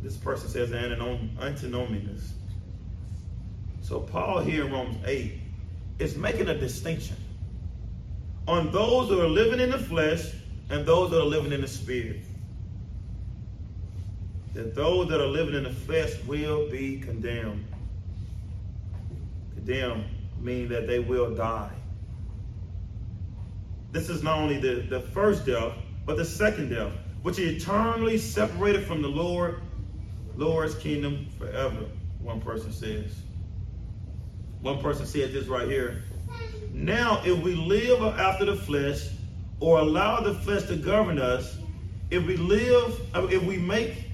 this 0.00 0.16
person 0.16 0.48
says 0.48 0.72
antinomist. 0.72 2.32
So 3.82 4.00
Paul 4.00 4.40
here 4.40 4.64
in 4.64 4.72
Romans 4.72 5.04
8 5.04 5.34
is 5.98 6.16
making 6.16 6.48
a 6.48 6.58
distinction 6.58 7.16
on 8.48 8.72
those 8.72 9.08
that 9.08 9.20
are 9.20 9.28
living 9.28 9.60
in 9.60 9.70
the 9.70 9.78
flesh 9.78 10.32
and 10.70 10.84
those 10.86 11.10
that 11.10 11.20
are 11.20 11.24
living 11.24 11.52
in 11.52 11.60
the 11.60 11.68
spirit. 11.68 12.20
That 14.54 14.74
those 14.74 15.08
that 15.08 15.20
are 15.20 15.26
living 15.26 15.54
in 15.54 15.64
the 15.64 15.70
flesh 15.72 16.12
will 16.24 16.68
be 16.70 16.98
condemned. 16.98 17.64
Condemned 19.54 20.04
meaning 20.42 20.68
that 20.68 20.86
they 20.86 20.98
will 20.98 21.34
die. 21.34 21.70
This 23.92 24.08
is 24.08 24.22
not 24.22 24.38
only 24.38 24.58
the, 24.58 24.86
the 24.88 25.00
first 25.00 25.46
death, 25.46 25.72
but 26.04 26.16
the 26.16 26.24
second 26.24 26.70
death, 26.70 26.92
which 27.22 27.38
is 27.38 27.62
eternally 27.62 28.18
separated 28.18 28.86
from 28.86 29.02
the 29.02 29.08
Lord, 29.08 29.62
Lord's 30.36 30.74
kingdom 30.74 31.28
forever, 31.38 31.86
one 32.20 32.40
person 32.40 32.72
says. 32.72 33.14
One 34.60 34.80
person 34.80 35.06
said 35.06 35.32
this 35.32 35.46
right 35.46 35.68
here. 35.68 36.02
Now, 36.72 37.22
if 37.24 37.38
we 37.42 37.54
live 37.54 38.02
after 38.02 38.44
the 38.44 38.56
flesh, 38.56 39.08
or 39.60 39.78
allow 39.78 40.20
the 40.20 40.34
flesh 40.34 40.64
to 40.64 40.76
govern 40.76 41.18
us, 41.18 41.56
if 42.10 42.26
we 42.26 42.36
live, 42.36 43.00
uh, 43.14 43.26
if 43.30 43.42
we 43.44 43.56
make 43.56 44.04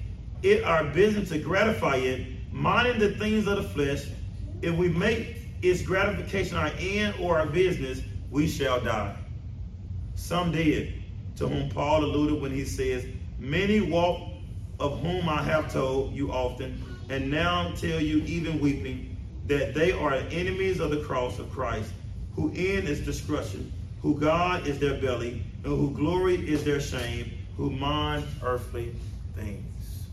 it 0.43 0.63
our 0.63 0.83
business 0.83 1.29
to 1.29 1.39
gratify 1.39 1.95
it, 1.95 2.27
minding 2.51 2.99
the 2.99 3.17
things 3.17 3.47
of 3.47 3.57
the 3.57 3.63
flesh, 3.63 4.05
if 4.61 4.75
we 4.75 4.89
make 4.89 5.37
its 5.61 5.81
gratification 5.81 6.55
our 6.55 6.71
end 6.79 7.15
or 7.19 7.39
our 7.39 7.47
business, 7.47 8.01
we 8.29 8.47
shall 8.47 8.79
die. 8.79 9.15
Some 10.15 10.51
did, 10.51 10.93
to 11.37 11.47
whom 11.47 11.69
Paul 11.69 12.03
alluded 12.03 12.41
when 12.41 12.51
he 12.51 12.65
says, 12.65 13.05
Many 13.39 13.81
walk 13.81 14.21
of 14.79 14.99
whom 14.99 15.27
I 15.27 15.41
have 15.43 15.71
told 15.73 16.13
you 16.13 16.31
often, 16.31 16.83
and 17.09 17.31
now 17.31 17.73
tell 17.75 17.99
you 17.99 18.17
even 18.23 18.59
weeping, 18.59 19.17
that 19.47 19.73
they 19.73 19.91
are 19.91 20.13
enemies 20.13 20.79
of 20.79 20.91
the 20.91 21.01
cross 21.03 21.39
of 21.39 21.49
Christ, 21.51 21.91
who 22.35 22.49
end 22.49 22.87
is 22.87 22.99
destruction, 22.99 23.71
who 24.01 24.19
God 24.19 24.67
is 24.67 24.79
their 24.79 24.99
belly, 24.99 25.43
and 25.63 25.73
who 25.73 25.91
glory 25.91 26.35
is 26.35 26.63
their 26.63 26.79
shame, 26.79 27.31
who 27.57 27.69
mind 27.69 28.25
earthly 28.41 28.95
things. 29.35 30.07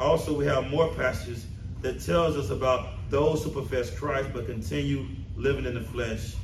Also, 0.00 0.36
we 0.36 0.46
have 0.46 0.70
more 0.70 0.88
passages 0.94 1.46
that 1.82 2.00
tells 2.00 2.36
us 2.36 2.50
about 2.50 2.88
those 3.10 3.44
who 3.44 3.50
profess 3.50 3.96
Christ 3.96 4.30
but 4.32 4.46
continue 4.46 5.06
living 5.36 5.66
in 5.66 5.74
the 5.74 5.82
flesh 5.82 6.34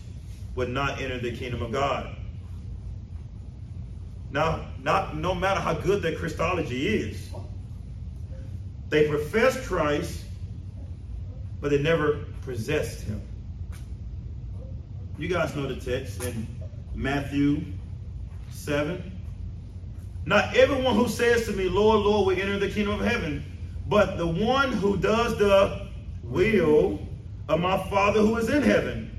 would 0.55 0.69
not 0.69 1.00
enter 1.00 1.19
the 1.19 1.35
kingdom 1.35 1.62
of 1.62 1.73
God. 1.73 2.14
Now, 4.31 4.67
not 4.83 5.17
no 5.17 5.35
matter 5.35 5.61
how 5.61 5.75
good 5.75 6.02
their 6.02 6.14
Christology 6.14 6.87
is, 6.87 7.31
they 8.88 9.09
profess 9.09 9.67
Christ, 9.67 10.25
but 11.61 11.71
they 11.71 11.79
never 11.83 12.25
possessed 12.43 13.02
him. 13.02 13.21
You 15.19 15.29
guys 15.29 15.55
know 15.55 15.67
the 15.67 15.76
text 15.76 16.23
in 16.25 16.47
Matthew 16.95 17.62
7. 18.50 19.12
Not 20.25 20.57
everyone 20.57 20.95
who 20.95 21.09
says 21.09 21.47
to 21.47 21.52
me, 21.52 21.69
Lord, 21.69 22.00
Lord, 22.00 22.26
will 22.26 22.40
enter 22.40 22.59
the 22.59 22.71
kingdom 22.71 23.00
of 23.00 23.07
heaven, 23.07 23.45
but 23.87 24.17
the 24.17 24.26
one 24.26 24.73
who 24.73 24.97
does 24.97 25.37
the 25.38 25.88
will 26.23 26.99
of 27.49 27.61
my 27.61 27.76
Father 27.90 28.21
who 28.21 28.37
is 28.37 28.49
in 28.49 28.62
heaven. 28.62 29.11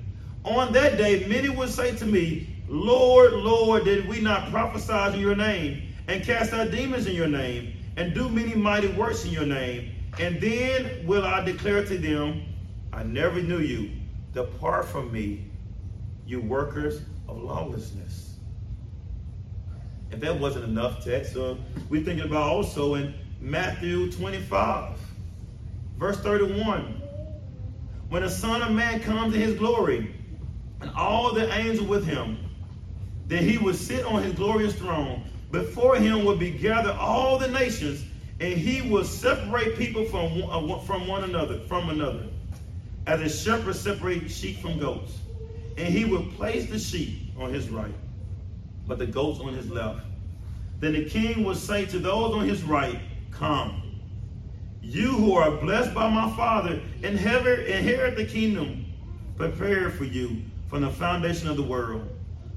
On 0.44 0.74
that 0.74 0.98
day, 0.98 1.26
many 1.28 1.50
will 1.50 1.68
say 1.68 1.96
to 1.98 2.06
me, 2.06 2.48
Lord, 2.68 3.34
Lord, 3.34 3.84
did 3.84 4.08
we 4.08 4.22
not 4.22 4.50
prophesy 4.50 5.16
in 5.16 5.20
your 5.20 5.36
name, 5.36 5.94
and 6.08 6.24
cast 6.24 6.54
out 6.54 6.72
demons 6.72 7.06
in 7.06 7.16
your 7.16 7.28
name, 7.28 7.74
and 7.98 8.14
do 8.14 8.30
many 8.30 8.56
mighty 8.56 8.88
works 8.88 9.26
in 9.26 9.32
your 9.32 9.46
name? 9.46 9.92
And 10.20 10.40
then 10.42 11.06
will 11.06 11.26
I 11.26 11.44
declare 11.44 11.86
to 11.86 11.98
them, 11.98 12.44
I 12.94 13.04
never 13.04 13.42
knew 13.42 13.60
you. 13.60 13.92
Depart 14.34 14.86
from 14.86 15.12
me, 15.12 15.50
you 16.26 16.42
workers 16.42 17.02
of 17.28 17.42
lawlessness. 17.42 18.36
If 20.12 20.20
that 20.20 20.40
wasn't 20.40 20.66
enough 20.66 21.04
text, 21.04 21.38
uh, 21.38 21.56
we're 21.90 22.04
thinking 22.04 22.26
about 22.26 22.50
also 22.50 22.96
in 22.96 23.14
Matthew 23.40 24.12
25, 24.12 24.98
verse 25.98 26.18
31. 26.18 27.02
When 28.10 28.24
the 28.24 28.30
Son 28.30 28.62
of 28.62 28.72
Man 28.72 29.00
comes 29.00 29.34
in 29.34 29.40
his 29.40 29.58
glory, 29.58 30.14
and 30.82 30.92
all 30.96 31.34
the 31.34 31.52
angels 31.54 31.88
with 31.88 32.06
him. 32.06 32.38
Then 33.28 33.48
he 33.48 33.58
will 33.58 33.74
sit 33.74 34.06
on 34.06 34.24
his 34.24 34.34
glorious 34.34 34.74
throne. 34.74 35.24
Before 35.52 35.96
him 35.96 36.26
will 36.26 36.38
be 36.38 36.52
gathered 36.52 36.96
all 36.96 37.38
the 37.38 37.48
nations, 37.48 38.04
and 38.42 38.58
he 38.58 38.82
will 38.82 39.04
separate 39.04 39.78
people 39.78 40.04
from, 40.06 40.44
uh, 40.50 40.80
from 40.80 41.08
one 41.08 41.24
another, 41.24 41.60
from 41.68 41.90
another, 41.90 42.26
as 43.06 43.22
a 43.22 43.30
shepherd 43.30 43.76
separates 43.76 44.36
sheep 44.36 44.60
from 44.60 44.80
goats. 44.80 45.20
And 45.78 45.94
he 45.94 46.06
will 46.06 46.26
place 46.38 46.68
the 46.68 46.80
sheep 46.80 47.20
on 47.40 47.54
his 47.54 47.70
right, 47.70 47.94
but 48.88 48.98
the 48.98 49.06
goats 49.06 49.40
on 49.40 49.54
his 49.54 49.70
left. 49.70 50.02
Then 50.80 50.94
the 50.94 51.06
king 51.06 51.44
will 51.44 51.56
say 51.56 51.86
to 51.86 52.00
those 52.00 52.34
on 52.34 52.48
his 52.48 52.64
right, 52.64 53.00
Come, 53.30 54.00
You 54.82 55.10
who 55.10 55.36
are 55.36 55.52
blessed 55.52 55.94
by 55.94 56.10
my 56.10 56.36
Father, 56.36 56.82
inherit, 57.04 57.68
inherit 57.68 58.16
the 58.16 58.26
kingdom 58.26 58.86
prepared 59.38 59.94
for 59.94 60.06
you 60.06 60.42
from 60.68 60.82
the 60.82 60.90
foundation 60.90 61.48
of 61.48 61.58
the 61.58 61.64
world. 61.64 62.10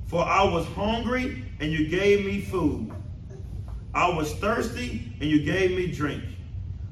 For 0.07 0.25
I 0.25 0.45
was 0.45 0.67
hungry, 0.69 1.45
and 1.61 1.71
you 1.71 1.89
gave 1.89 2.25
me 2.25 2.41
food. 2.41 2.94
I 3.95 4.09
was 4.11 4.35
thirsty, 4.35 5.13
and 5.21 5.31
you 5.31 5.43
gave 5.43 5.77
me 5.77 5.87
drink. 5.87 6.25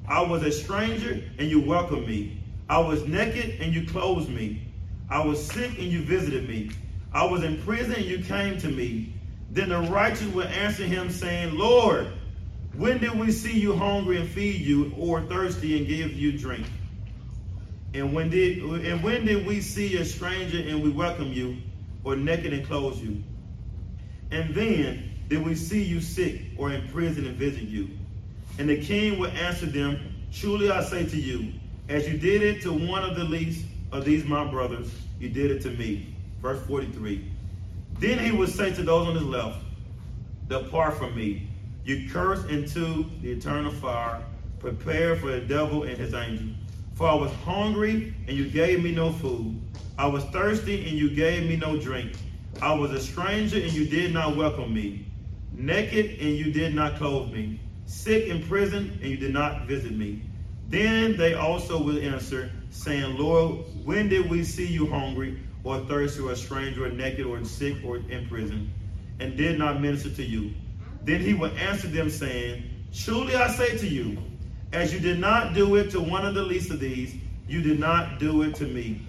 I 0.09 0.23
was 0.23 0.43
a 0.45 0.53
stranger, 0.53 1.23
and 1.39 1.49
you 1.51 1.61
welcomed 1.61 2.07
me. 2.07 2.39
I 2.69 2.79
was 2.79 3.07
naked, 3.07 3.61
and 3.61 3.75
you 3.75 3.87
clothed 3.87 4.31
me. 4.31 4.63
I 5.11 5.25
was 5.25 5.45
sick, 5.45 5.79
and 5.79 5.89
you 5.89 6.03
visited 6.03 6.49
me. 6.49 6.71
I 7.13 7.25
was 7.25 7.43
in 7.43 7.61
prison, 7.63 7.97
and 7.97 8.05
you 8.05 8.23
came 8.23 8.57
to 8.59 8.69
me. 8.69 9.13
Then 9.51 9.71
the 9.71 9.81
righteous 9.81 10.29
will 10.29 10.47
answer 10.47 10.85
him, 10.85 11.11
saying, 11.11 11.59
Lord, 11.59 12.07
when 12.75 12.99
did 12.99 13.19
we 13.19 13.33
see 13.33 13.59
you 13.59 13.75
hungry 13.75 14.19
and 14.19 14.29
feed 14.29 14.61
you, 14.61 14.93
or 14.97 15.21
thirsty 15.23 15.77
and 15.77 15.87
give 15.87 16.13
you 16.13 16.39
drink? 16.39 16.67
And 17.95 18.15
when 18.15 18.31
did 18.31 18.63
and 18.63 19.03
when 19.03 19.27
did 19.27 19.47
we 19.47 19.61
see 19.61 19.97
a 19.99 20.05
stranger 20.05 20.59
and 20.67 20.83
we 20.83 20.89
welcome 20.89 21.33
you, 21.33 21.59
or 22.05 22.17
naked 22.17 22.55
and 22.55 22.67
clothe 22.67 22.97
you? 22.97 23.23
And 24.31 24.55
then 24.55 25.12
did 25.33 25.47
we 25.47 25.55
see 25.55 25.83
you 25.83 25.99
sick 25.99 26.43
or 26.59 26.73
in 26.73 26.87
prison 26.89 27.27
and 27.27 27.35
visit 27.39 27.63
you? 27.63 27.89
And 28.59 28.69
the 28.69 28.79
king 28.79 29.19
would 29.19 29.31
answer 29.31 29.65
them, 29.65 29.99
Truly 30.31 30.71
I 30.71 30.83
say 30.83 31.07
to 31.07 31.17
you, 31.17 31.55
as 31.89 32.07
you 32.07 32.19
did 32.19 32.43
it 32.43 32.61
to 32.65 32.71
one 32.71 33.03
of 33.03 33.17
the 33.17 33.25
least 33.25 33.65
of 33.93 34.05
these 34.05 34.27
my 34.27 34.45
brothers, 34.45 34.93
you 35.19 35.31
did 35.31 35.51
it 35.51 35.63
to 35.63 35.71
me. 35.71 36.15
Verse 36.43 36.61
43. 36.67 37.25
Then 37.99 38.19
he 38.19 38.31
would 38.31 38.51
say 38.51 38.75
to 38.75 38.83
those 38.83 39.09
on 39.09 39.15
his 39.15 39.25
left, 39.25 39.59
Depart 40.49 40.99
from 40.99 41.17
me, 41.17 41.49
you 41.83 42.11
cursed 42.11 42.51
into 42.51 43.07
the 43.23 43.33
eternal 43.33 43.73
fire, 43.73 44.23
prepared 44.59 45.19
for 45.19 45.31
the 45.31 45.41
devil 45.41 45.85
and 45.85 45.97
his 45.97 46.13
angels. 46.13 46.55
For 46.93 47.09
I 47.09 47.15
was 47.15 47.33
hungry, 47.47 48.15
and 48.29 48.37
you 48.37 48.51
gave 48.51 48.85
me 48.85 48.93
no 48.93 49.11
food. 49.11 49.59
I 49.97 50.09
was 50.09 50.25
thirsty, 50.25 50.87
and 50.87 50.99
you 50.99 51.09
gave 51.09 51.49
me 51.49 51.57
no 51.57 51.79
drink. 51.79 52.19
I 52.61 52.75
was 52.75 52.91
a 52.91 53.01
stranger, 53.01 53.57
and 53.57 53.73
you 53.73 53.87
did 53.87 54.13
not 54.13 54.37
welcome 54.37 54.75
me. 54.75 55.07
Naked, 55.55 56.19
and 56.21 56.37
you 56.37 56.53
did 56.53 56.75
not 56.75 56.97
clothe 56.97 57.33
me. 57.33 57.61
Sick 57.87 58.27
in 58.27 58.47
prison, 58.47 58.99
and 59.03 59.11
you 59.11 59.17
did 59.17 59.33
not 59.33 59.67
visit 59.67 59.93
me. 59.93 60.23
Then 60.69 61.17
they 61.17 61.35
also 61.35 61.83
will 61.83 61.99
answer, 61.99 62.51
saying, 62.71 63.17
Lord, 63.19 63.65
when 63.85 64.09
did 64.09 64.31
we 64.31 64.45
see 64.45 64.67
you 64.67 64.87
hungry? 64.87 65.39
or 65.65 65.81
thirsty 65.81 66.21
or 66.21 66.33
a 66.33 66.37
stranger 66.37 66.87
or 66.87 66.89
naked 66.91 67.27
or 67.27 67.43
sick 67.45 67.77
or 67.85 67.97
in 67.97 68.27
prison, 68.29 68.73
and 69.21 69.37
did 69.37 69.59
not 69.59 69.81
minister 69.81 70.11
to 70.11 70.25
you? 70.25 70.53
Then 71.05 71.21
he 71.21 71.35
will 71.35 71.51
answer 71.57 71.89
them, 71.89 72.11
saying, 72.11 72.65
Truly 72.95 73.35
I 73.35 73.49
say 73.49 73.77
to 73.79 73.89
you, 73.89 74.19
as 74.73 74.93
you 74.93 75.01
did 75.01 75.19
not 75.19 75.55
do 75.55 75.77
it 75.77 75.91
to 75.91 76.01
one 76.01 76.27
of 76.27 76.35
the 76.35 76.43
least 76.43 76.71
of 76.71 76.81
these, 76.81 77.15
you 77.49 77.63
did 77.63 77.79
not 77.79 78.19
do 78.19 78.43
it 78.43 78.55
to 78.57 78.65
me. 78.65 79.03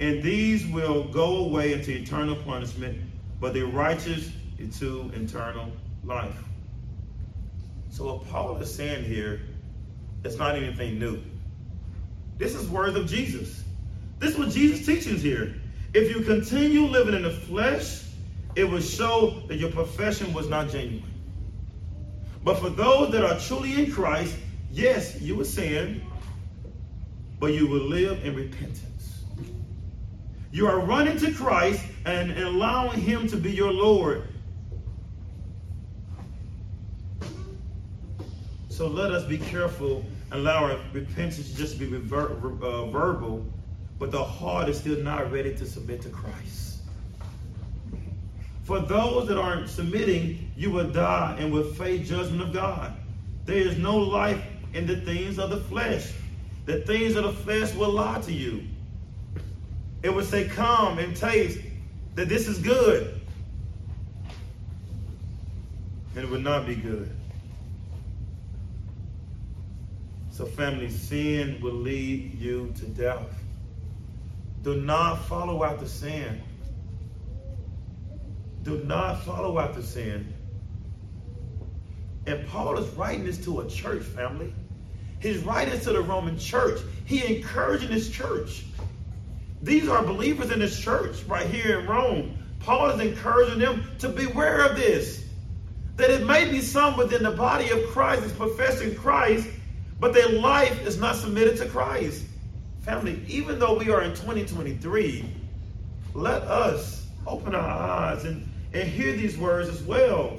And 0.00 0.22
these 0.22 0.66
will 0.66 1.04
go 1.04 1.38
away 1.38 1.72
into 1.72 1.92
eternal 1.92 2.36
punishment, 2.36 2.98
but 3.40 3.54
the 3.54 3.62
righteous 3.62 4.30
into 4.58 5.10
eternal 5.14 5.70
life. 6.04 6.36
So 7.90 8.04
what 8.04 8.28
Paul 8.28 8.56
is 8.58 8.74
saying 8.74 9.04
here, 9.04 9.40
it's 10.24 10.36
not 10.36 10.56
anything 10.56 10.98
new. 10.98 11.22
This 12.38 12.54
is 12.54 12.68
words 12.68 12.96
of 12.96 13.06
Jesus. 13.06 13.62
This 14.18 14.32
is 14.32 14.38
what 14.38 14.50
Jesus 14.50 14.84
teaches 14.84 15.22
here. 15.22 15.54
If 15.92 16.14
you 16.14 16.24
continue 16.24 16.86
living 16.86 17.14
in 17.14 17.22
the 17.22 17.30
flesh, 17.30 18.02
it 18.56 18.64
will 18.64 18.80
show 18.80 19.42
that 19.48 19.56
your 19.56 19.70
profession 19.70 20.32
was 20.32 20.48
not 20.48 20.70
genuine. 20.70 21.10
But 22.42 22.58
for 22.58 22.70
those 22.70 23.12
that 23.12 23.24
are 23.24 23.38
truly 23.38 23.84
in 23.84 23.92
Christ, 23.92 24.36
yes, 24.70 25.20
you 25.20 25.36
will 25.36 25.44
sin, 25.44 26.02
but 27.38 27.54
you 27.54 27.66
will 27.66 27.86
live 27.88 28.24
in 28.24 28.34
repentance. 28.34 29.24
You 30.52 30.66
are 30.66 30.80
running 30.80 31.16
to 31.18 31.32
Christ 31.32 31.84
and 32.06 32.32
allowing 32.38 33.00
Him 33.00 33.26
to 33.28 33.36
be 33.36 33.50
your 33.50 33.72
Lord. 33.72 34.28
So 38.74 38.88
let 38.88 39.12
us 39.12 39.22
be 39.22 39.38
careful 39.38 40.04
and 40.32 40.40
allow 40.40 40.64
our 40.64 40.80
repentance 40.92 41.52
just 41.52 41.78
be 41.78 41.86
ver- 41.86 42.32
uh, 42.60 42.86
verbal 42.86 43.46
but 44.00 44.10
the 44.10 44.24
heart 44.24 44.68
is 44.68 44.76
still 44.76 44.98
not 44.98 45.30
ready 45.30 45.54
to 45.54 45.64
submit 45.64 46.02
to 46.02 46.08
Christ. 46.08 46.80
For 48.64 48.80
those 48.80 49.28
that 49.28 49.38
aren't 49.38 49.70
submitting, 49.70 50.50
you 50.56 50.72
will 50.72 50.90
die 50.90 51.36
and 51.38 51.52
will 51.52 51.72
face 51.74 52.08
judgment 52.08 52.42
of 52.42 52.52
God. 52.52 52.96
There 53.44 53.58
is 53.58 53.78
no 53.78 53.96
life 53.96 54.42
in 54.72 54.88
the 54.88 54.96
things 54.96 55.38
of 55.38 55.50
the 55.50 55.60
flesh. 55.60 56.12
The 56.66 56.80
things 56.80 57.14
of 57.14 57.22
the 57.22 57.32
flesh 57.32 57.72
will 57.76 57.92
lie 57.92 58.20
to 58.22 58.32
you. 58.32 58.64
It 60.02 60.12
will 60.12 60.24
say, 60.24 60.48
Come 60.48 60.98
and 60.98 61.14
taste 61.14 61.60
that 62.16 62.28
this 62.28 62.48
is 62.48 62.58
good. 62.58 63.20
And 66.16 66.24
it 66.24 66.28
would 66.28 66.42
not 66.42 66.66
be 66.66 66.74
good. 66.74 67.14
So, 70.34 70.44
family, 70.44 70.90
sin 70.90 71.60
will 71.60 71.74
lead 71.74 72.34
you 72.40 72.74
to 72.78 72.86
death. 72.86 73.28
Do 74.62 74.74
not 74.74 75.24
follow 75.26 75.62
after 75.62 75.86
sin. 75.86 76.42
Do 78.64 78.82
not 78.82 79.22
follow 79.22 79.60
after 79.60 79.80
sin. 79.80 80.34
And 82.26 82.44
Paul 82.48 82.76
is 82.78 82.88
writing 82.96 83.24
this 83.24 83.44
to 83.44 83.60
a 83.60 83.68
church 83.68 84.02
family. 84.02 84.52
He's 85.20 85.38
writing 85.38 85.78
to 85.78 85.92
the 85.92 86.00
Roman 86.00 86.36
church. 86.36 86.80
He 87.04 87.36
encouraging 87.36 87.90
his 87.90 88.10
church. 88.10 88.64
These 89.62 89.88
are 89.88 90.02
believers 90.02 90.50
in 90.50 90.58
this 90.58 90.80
church 90.80 91.22
right 91.28 91.46
here 91.46 91.78
in 91.78 91.86
Rome. 91.86 92.36
Paul 92.58 92.90
is 92.90 93.00
encouraging 93.00 93.60
them 93.60 93.84
to 94.00 94.08
beware 94.08 94.64
of 94.64 94.74
this. 94.74 95.26
That 95.94 96.10
it 96.10 96.26
may 96.26 96.50
be 96.50 96.60
some 96.60 96.96
within 96.96 97.22
the 97.22 97.30
body 97.30 97.70
of 97.70 97.86
Christ 97.90 98.24
is 98.24 98.32
professing 98.32 98.96
Christ, 98.96 99.46
but 100.00 100.12
their 100.12 100.28
life 100.28 100.86
is 100.86 100.98
not 100.98 101.16
submitted 101.16 101.56
to 101.58 101.66
Christ. 101.66 102.24
Family, 102.82 103.22
even 103.26 103.58
though 103.58 103.78
we 103.78 103.90
are 103.90 104.02
in 104.02 104.10
2023, 104.10 105.24
let 106.14 106.42
us 106.42 107.06
open 107.26 107.54
our 107.54 107.60
eyes 107.60 108.24
and, 108.24 108.46
and 108.72 108.88
hear 108.88 109.12
these 109.12 109.38
words 109.38 109.68
as 109.68 109.82
well. 109.82 110.38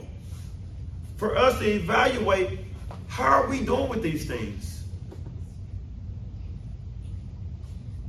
For 1.18 1.36
us 1.36 1.58
to 1.60 1.66
evaluate 1.66 2.60
how 3.08 3.42
are 3.42 3.48
we 3.50 3.62
doing 3.62 3.90
with 3.90 4.02
these 4.04 4.26
things? 4.26 4.84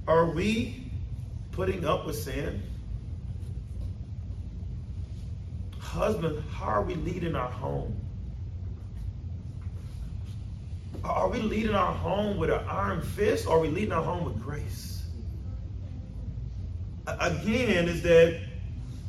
Are 0.06 0.26
we 0.26 0.90
putting 1.52 1.84
up 1.84 2.06
with 2.06 2.16
sin? 2.16 2.62
Husband, 5.78 6.42
how 6.50 6.66
are 6.66 6.82
we 6.82 6.94
leading 6.96 7.34
our 7.34 7.50
home? 7.50 7.96
Are 11.08 11.28
we 11.28 11.40
leading 11.40 11.74
our 11.74 11.92
home 11.92 12.36
with 12.36 12.50
an 12.50 12.64
iron 12.68 13.02
fist 13.02 13.46
or 13.46 13.56
are 13.56 13.60
we 13.60 13.68
leading 13.68 13.92
our 13.92 14.02
home 14.02 14.24
with 14.24 14.42
grace? 14.42 15.04
Again, 17.06 17.88
is 17.88 18.02
that 18.02 18.40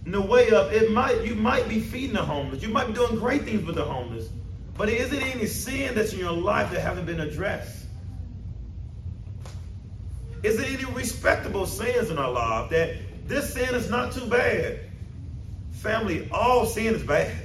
in 0.06 0.12
the 0.12 0.22
way 0.22 0.52
of 0.52 0.72
it 0.72 0.92
might 0.92 1.26
you 1.26 1.36
might 1.36 1.68
be 1.68 1.80
feeding 1.80 2.14
the 2.14 2.24
homeless, 2.24 2.62
you 2.62 2.70
might 2.70 2.88
be 2.88 2.94
doing 2.94 3.18
great 3.18 3.44
things 3.44 3.66
with 3.66 3.76
the 3.76 3.84
homeless, 3.84 4.30
but 4.78 4.90
is 4.90 5.12
it 5.12 5.24
any 5.24 5.48
sin 5.48 5.96
that's 5.96 6.14
in 6.14 6.20
your 6.20 6.32
life 6.32 6.72
that 6.72 6.82
haven't 6.82 7.06
been 7.06 7.20
addressed? 7.20 7.86
Is 10.44 10.58
there 10.58 10.68
any 10.68 10.86
respectable 10.94 11.66
sins 11.66 12.12
in 12.12 12.18
our 12.18 12.32
life 12.32 12.70
that 12.70 12.96
this 13.28 13.54
sin 13.54 13.74
is 13.74 13.90
not 13.90 14.14
too 14.14 14.28
bad? 14.28 14.80
Family, 15.72 16.30
all 16.32 16.66
sin 16.66 16.94
is 16.94 17.04
bad. 17.04 17.36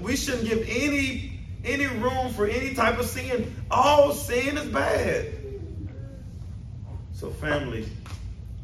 We 0.00 0.16
shouldn't 0.16 0.48
give 0.48 0.66
any 0.68 1.31
any 1.64 1.86
room 1.86 2.32
for 2.32 2.46
any 2.46 2.74
type 2.74 2.98
of 2.98 3.06
sin. 3.06 3.54
All 3.70 4.12
sin 4.12 4.56
is 4.56 4.66
bad. 4.66 5.32
So, 7.12 7.30
family, 7.30 7.88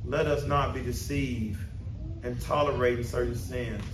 let 0.05 0.27
us 0.27 0.45
not 0.45 0.75
be 0.75 0.83
deceived 0.83 1.61
and 2.23 2.41
tolerating 2.41 3.05
certain 3.05 3.37
sins. 3.37 3.85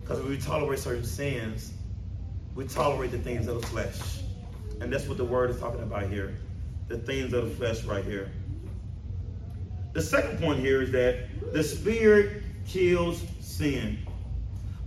Because 0.00 0.20
when 0.20 0.30
we 0.30 0.38
tolerate 0.38 0.78
certain 0.78 1.04
sins, 1.04 1.72
we 2.54 2.66
tolerate 2.66 3.10
the 3.10 3.18
things 3.18 3.46
of 3.46 3.60
the 3.60 3.66
flesh. 3.68 4.20
And 4.80 4.92
that's 4.92 5.06
what 5.06 5.16
the 5.16 5.24
word 5.24 5.50
is 5.50 5.58
talking 5.58 5.82
about 5.82 6.10
here. 6.10 6.34
The 6.88 6.98
things 6.98 7.32
of 7.32 7.48
the 7.48 7.54
flesh 7.54 7.84
right 7.84 8.04
here. 8.04 8.30
The 9.92 10.02
second 10.02 10.38
point 10.40 10.60
here 10.60 10.82
is 10.82 10.90
that 10.92 11.52
the 11.52 11.62
spirit 11.62 12.42
kills 12.66 13.22
sin. 13.40 13.98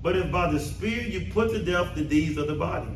But 0.06 0.16
if 0.16 0.32
by 0.32 0.52
the 0.52 0.60
Spirit 0.60 1.08
you 1.08 1.32
put 1.34 1.50
to 1.50 1.64
death 1.64 1.96
the 1.96 2.04
deeds 2.04 2.38
of 2.38 2.46
the 2.46 2.54
body. 2.54 2.96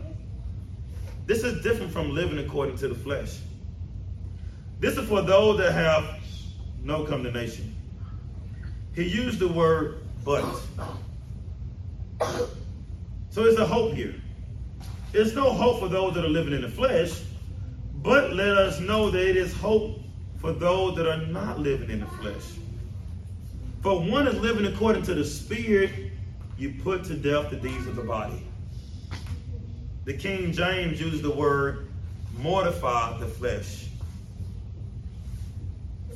This 1.25 1.43
is 1.43 1.63
different 1.63 1.91
from 1.91 2.13
living 2.13 2.37
according 2.37 2.77
to 2.77 2.87
the 2.87 2.93
flesh. 2.93 3.39
This 4.79 4.95
is 4.95 5.09
for 5.09 5.23
those 5.23 5.57
that 5.57 5.71
have 5.71 6.19
no 6.83 7.05
condemnation. 7.05 7.75
He 8.93 9.05
used 9.05 9.39
the 9.39 9.47
word 9.47 10.03
but. 10.23 10.45
So 13.31 13.43
there's 13.43 13.57
a 13.57 13.65
hope 13.65 13.95
here. 13.95 14.13
There's 15.11 15.33
no 15.33 15.51
hope 15.51 15.79
for 15.79 15.87
those 15.87 16.13
that 16.13 16.23
are 16.23 16.29
living 16.29 16.53
in 16.53 16.61
the 16.61 16.69
flesh, 16.69 17.23
But 18.03 18.33
let 18.33 18.55
us 18.55 18.79
know 18.79 19.09
that 19.09 19.27
it 19.27 19.35
is 19.35 19.51
hope 19.51 19.99
for 20.37 20.51
those 20.51 20.95
that 20.97 21.07
are 21.07 21.25
not 21.25 21.57
living 21.57 21.89
in 21.89 22.01
the 22.01 22.05
flesh. 22.05 22.59
For 23.81 23.99
one 23.99 24.27
is 24.27 24.39
living 24.39 24.71
according 24.71 25.01
to 25.03 25.15
the 25.15 25.25
Spirit, 25.25 26.08
you 26.59 26.73
put 26.83 27.05
to 27.05 27.15
death 27.15 27.49
the 27.49 27.55
deeds 27.55 27.87
of 27.87 27.95
the 27.95 28.01
body. 28.01 28.43
The 30.05 30.13
King 30.13 30.51
James 30.51 30.99
used 30.99 31.23
the 31.23 31.31
word 31.31 31.87
mortify 32.37 33.17
the 33.17 33.27
flesh. 33.27 33.87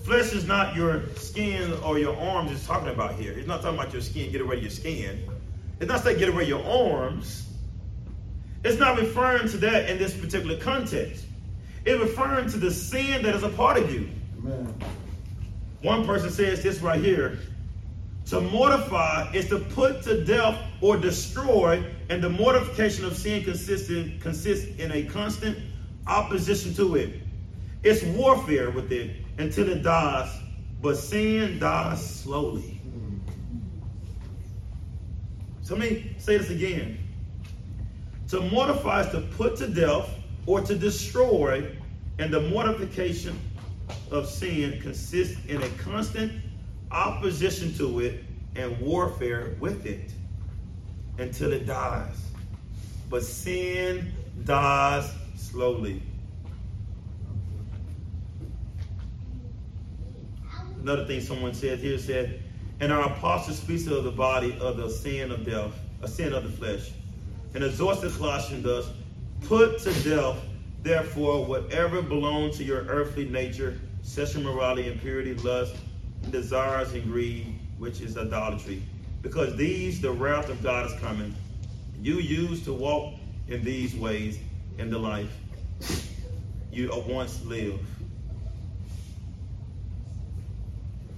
Flesh 0.03 0.33
is 0.33 0.45
not 0.45 0.75
your 0.75 1.03
skin 1.15 1.71
or 1.83 1.97
your 1.97 2.17
arms 2.17 2.51
it's 2.51 2.67
talking 2.67 2.89
about 2.89 3.15
here. 3.15 3.31
It's 3.31 3.47
not 3.47 3.61
talking 3.61 3.79
about 3.79 3.93
your 3.93 4.01
skin, 4.01 4.31
get 4.31 4.41
away 4.41 4.59
your 4.59 4.69
skin. 4.69 5.23
It's 5.79 5.89
not 5.89 6.03
saying 6.03 6.19
get 6.19 6.29
away 6.29 6.45
your 6.45 6.63
arms. 6.65 7.47
It's 8.65 8.79
not 8.79 8.99
referring 8.99 9.47
to 9.49 9.57
that 9.57 9.89
in 9.89 9.97
this 9.97 10.15
particular 10.15 10.57
context. 10.57 11.25
It's 11.85 12.01
referring 12.01 12.49
to 12.49 12.57
the 12.57 12.71
sin 12.71 13.23
that 13.23 13.35
is 13.35 13.43
a 13.43 13.49
part 13.49 13.77
of 13.77 13.93
you. 13.93 14.09
Amen. 14.39 14.73
One 15.81 16.05
person 16.05 16.29
says 16.31 16.63
this 16.63 16.79
right 16.79 16.99
here. 17.01 17.39
To 18.33 18.41
mortify 18.41 19.31
is 19.31 19.47
to 19.49 19.59
put 19.59 20.01
to 20.05 20.25
death 20.25 20.59
or 20.81 20.97
destroy, 20.97 21.85
and 22.09 22.19
the 22.19 22.31
mortification 22.31 23.05
of 23.05 23.15
sin 23.15 23.43
consists 23.43 23.91
in, 23.91 24.19
consists 24.19 24.75
in 24.79 24.91
a 24.91 25.03
constant 25.03 25.55
opposition 26.07 26.73
to 26.73 26.95
it. 26.95 27.21
It's 27.83 28.01
warfare 28.01 28.71
with 28.71 28.91
it 28.91 29.17
until 29.37 29.69
it 29.69 29.83
dies, 29.83 30.35
but 30.81 30.97
sin 30.97 31.59
dies 31.59 32.03
slowly. 32.21 32.81
So 35.61 35.75
let 35.75 35.91
me 35.91 36.15
say 36.17 36.37
this 36.37 36.49
again. 36.49 36.97
To 38.29 38.41
mortify 38.41 39.01
is 39.01 39.11
to 39.11 39.21
put 39.37 39.57
to 39.57 39.67
death 39.67 40.09
or 40.47 40.59
to 40.61 40.73
destroy, 40.73 41.71
and 42.17 42.33
the 42.33 42.41
mortification 42.49 43.39
of 44.09 44.27
sin 44.27 44.81
consists 44.81 45.37
in 45.45 45.61
a 45.61 45.69
constant 45.77 46.31
opposition 46.93 47.73
to 47.75 47.99
it 47.99 48.23
and 48.55 48.79
warfare 48.79 49.55
with 49.59 49.85
it 49.85 50.11
until 51.17 51.51
it 51.51 51.65
dies. 51.65 52.17
But 53.09 53.23
sin 53.23 54.13
dies 54.45 55.11
slowly. 55.35 56.01
Another 60.81 61.05
thing 61.05 61.21
someone 61.21 61.53
said 61.53 61.79
here 61.79 61.97
said, 61.97 62.43
and 62.79 62.91
our 62.91 63.05
apostle 63.05 63.53
speaks 63.53 63.87
of 63.87 64.03
the 64.03 64.11
body 64.11 64.57
of 64.59 64.77
the 64.77 64.89
sin 64.89 65.31
of 65.31 65.45
death, 65.45 65.71
a 66.01 66.07
sin 66.07 66.33
of 66.33 66.43
the 66.43 66.49
flesh. 66.49 66.91
And 67.53 67.63
exhorts 67.63 68.01
the 68.01 68.09
Colossians 68.09 68.63
thus, 68.63 68.89
put 69.41 69.79
to 69.79 69.93
death, 70.03 70.37
therefore, 70.81 71.45
whatever 71.45 72.01
belongs 72.01 72.57
to 72.57 72.63
your 72.63 72.81
earthly 72.85 73.29
nature, 73.29 73.79
sexual 74.01 74.43
morality, 74.43 74.91
impurity, 74.91 75.35
lust, 75.35 75.75
desires, 76.29 76.93
and 76.93 77.03
greed, 77.03 77.59
which 77.77 78.01
is 78.01 78.17
idolatry. 78.17 78.81
Because 79.21 79.55
these, 79.55 80.01
the 80.01 80.11
wrath 80.11 80.49
of 80.49 80.61
God 80.61 80.91
is 80.91 80.99
coming. 80.99 81.33
You 82.01 82.15
used 82.15 82.65
to 82.65 82.73
walk 82.73 83.13
in 83.47 83.63
these 83.63 83.95
ways 83.95 84.37
in 84.77 84.89
the 84.89 84.97
life 84.97 85.31
you 86.71 86.91
once 87.07 87.43
lived. 87.45 87.79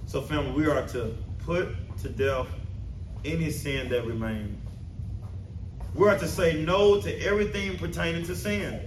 So, 0.06 0.20
family, 0.20 0.52
we 0.52 0.66
are 0.66 0.86
to 0.88 1.16
put 1.38 1.68
to 2.02 2.08
death 2.08 2.46
any 3.24 3.50
sin 3.50 3.88
that 3.88 4.06
remains. 4.06 4.58
We 5.94 6.08
are 6.08 6.18
to 6.18 6.28
say 6.28 6.62
no 6.62 7.00
to 7.00 7.20
everything 7.22 7.78
pertaining 7.78 8.26
to 8.26 8.36
sin. 8.36 8.80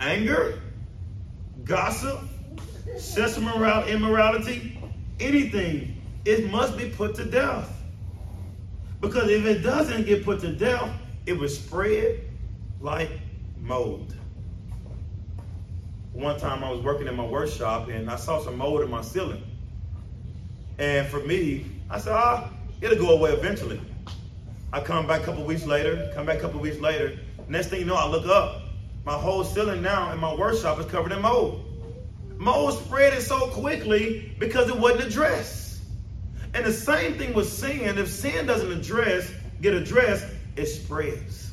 Anger, 0.00 0.60
gossip, 1.64 2.20
sexual 2.98 3.84
immorality, 3.84 4.71
anything, 5.20 6.00
it 6.24 6.50
must 6.50 6.76
be 6.76 6.88
put 6.90 7.14
to 7.16 7.24
death. 7.24 7.70
Because 9.00 9.28
if 9.28 9.44
it 9.44 9.62
doesn't 9.62 10.06
get 10.06 10.24
put 10.24 10.40
to 10.40 10.52
death, 10.52 10.90
it 11.26 11.32
will 11.32 11.48
spread 11.48 12.20
like 12.80 13.10
mold. 13.60 14.14
One 16.12 16.38
time 16.38 16.62
I 16.62 16.70
was 16.70 16.82
working 16.82 17.06
in 17.06 17.16
my 17.16 17.24
workshop 17.24 17.88
and 17.88 18.10
I 18.10 18.16
saw 18.16 18.40
some 18.42 18.58
mold 18.58 18.82
in 18.82 18.90
my 18.90 19.02
ceiling. 19.02 19.42
And 20.78 21.06
for 21.08 21.20
me, 21.20 21.66
I 21.90 21.98
said, 21.98 22.12
ah, 22.12 22.50
it'll 22.80 22.98
go 22.98 23.16
away 23.16 23.32
eventually. 23.32 23.80
I 24.72 24.80
come 24.80 25.06
back 25.06 25.22
a 25.22 25.24
couple 25.24 25.44
weeks 25.44 25.64
later, 25.64 26.10
come 26.14 26.26
back 26.26 26.38
a 26.38 26.40
couple 26.40 26.60
weeks 26.60 26.78
later. 26.78 27.18
Next 27.48 27.68
thing 27.68 27.80
you 27.80 27.86
know, 27.86 27.96
I 27.96 28.06
look 28.06 28.26
up. 28.26 28.62
My 29.04 29.14
whole 29.14 29.42
ceiling 29.42 29.82
now 29.82 30.12
in 30.12 30.18
my 30.18 30.34
workshop 30.34 30.78
is 30.78 30.86
covered 30.86 31.12
in 31.12 31.22
mold. 31.22 31.71
Mold 32.42 32.76
spread 32.76 33.14
it 33.14 33.22
so 33.22 33.46
quickly 33.50 34.34
because 34.40 34.68
it 34.68 34.76
wasn't 34.76 35.04
addressed. 35.04 35.80
And 36.54 36.64
the 36.64 36.72
same 36.72 37.16
thing 37.16 37.34
with 37.34 37.48
sin. 37.48 37.96
If 37.98 38.08
sin 38.08 38.46
doesn't 38.46 38.72
address, 38.72 39.30
get 39.60 39.74
addressed, 39.74 40.26
it 40.56 40.66
spreads. 40.66 41.52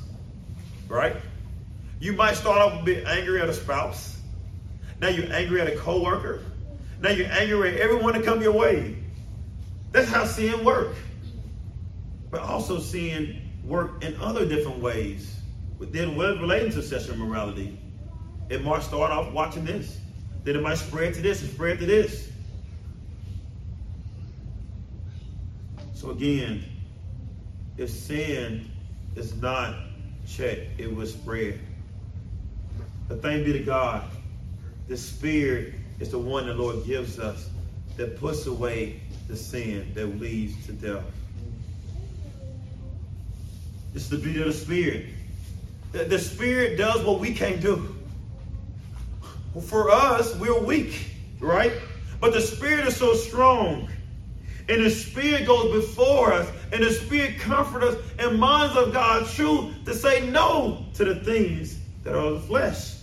Right? 0.87 1.15
You 1.99 2.13
might 2.13 2.37
start 2.37 2.57
off 2.57 2.83
bit 2.85 3.05
angry 3.05 3.39
at 3.39 3.47
a 3.47 3.53
spouse. 3.53 4.17
Now 4.99 5.09
you're 5.09 5.31
angry 5.31 5.61
at 5.61 5.67
a 5.67 5.75
coworker. 5.75 6.41
Now 7.01 7.11
you're 7.11 7.31
angry 7.31 7.75
at 7.75 7.79
everyone 7.81 8.13
that 8.13 8.23
come 8.23 8.41
your 8.41 8.53
way. 8.53 8.97
That's 9.91 10.09
how 10.09 10.25
sin 10.25 10.65
work. 10.65 10.95
But 12.31 12.41
also 12.41 12.79
sin 12.79 13.43
work 13.63 14.03
in 14.03 14.15
other 14.19 14.43
different 14.43 14.79
ways. 14.79 15.39
Then 15.79 16.17
relating 16.17 16.71
to 16.71 16.81
sexual 16.81 17.15
morality. 17.15 17.79
It 18.49 18.63
might 18.63 18.81
start 18.81 19.11
off 19.11 19.31
watching 19.31 19.65
this. 19.65 19.99
Then 20.43 20.55
it 20.55 20.61
might 20.61 20.77
spread 20.77 21.13
to 21.15 21.21
this 21.21 21.41
and 21.41 21.51
spread 21.51 21.79
to 21.79 21.85
this. 21.85 22.31
So 25.93 26.11
again, 26.11 26.63
if 27.77 27.89
sin 27.89 28.69
is 29.15 29.35
not 29.41 29.75
checked, 30.27 30.79
it 30.79 30.93
will 30.93 31.07
spread. 31.07 31.59
The 33.09 33.17
thing 33.17 33.43
be 33.43 33.53
to 33.53 33.59
God, 33.59 34.03
the 34.87 34.95
Spirit 34.95 35.73
is 35.99 36.11
the 36.11 36.19
one 36.19 36.47
the 36.47 36.53
Lord 36.53 36.85
gives 36.85 37.19
us 37.19 37.49
that 37.97 38.17
puts 38.17 38.45
away 38.45 39.01
the 39.27 39.35
sin 39.35 39.91
that 39.93 40.05
leads 40.19 40.65
to 40.67 40.73
death. 40.73 41.03
It's 43.93 44.07
the 44.07 44.17
beauty 44.17 44.39
of 44.39 44.47
the 44.47 44.53
Spirit. 44.53 45.07
The, 45.91 46.05
the 46.05 46.19
Spirit 46.19 46.77
does 46.77 47.03
what 47.03 47.19
we 47.19 47.33
can't 47.33 47.61
do. 47.61 47.98
For 49.67 49.89
us, 49.89 50.35
we're 50.35 50.59
weak, 50.59 51.11
right? 51.39 51.73
But 52.19 52.33
the 52.33 52.41
Spirit 52.41 52.85
is 52.87 52.95
so 52.95 53.13
strong. 53.13 53.89
And 54.67 54.85
the 54.85 54.89
Spirit 54.91 55.47
goes 55.47 55.71
before 55.71 56.31
us, 56.31 56.47
and 56.71 56.83
the 56.83 56.91
Spirit 56.91 57.39
comforts 57.39 57.85
us 57.85 58.01
and 58.19 58.39
minds 58.39 58.77
of 58.77 58.93
God's 58.93 59.33
truth 59.33 59.73
to 59.85 59.95
say 59.95 60.29
no 60.29 60.85
to 60.93 61.05
the 61.05 61.15
things 61.15 61.79
that 62.03 62.13
are 62.13 62.19
of 62.19 62.41
the 62.41 62.47
flesh. 62.47 62.95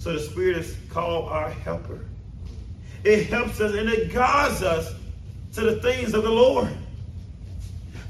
So 0.00 0.12
the 0.12 0.20
Spirit 0.20 0.56
is 0.56 0.76
called 0.90 1.30
our 1.30 1.50
helper. 1.50 2.00
It 3.04 3.26
helps 3.26 3.60
us 3.60 3.74
and 3.74 3.88
it 3.88 4.12
guides 4.12 4.62
us 4.62 4.92
to 5.54 5.60
the 5.60 5.80
things 5.80 6.14
of 6.14 6.24
the 6.24 6.30
Lord. 6.30 6.68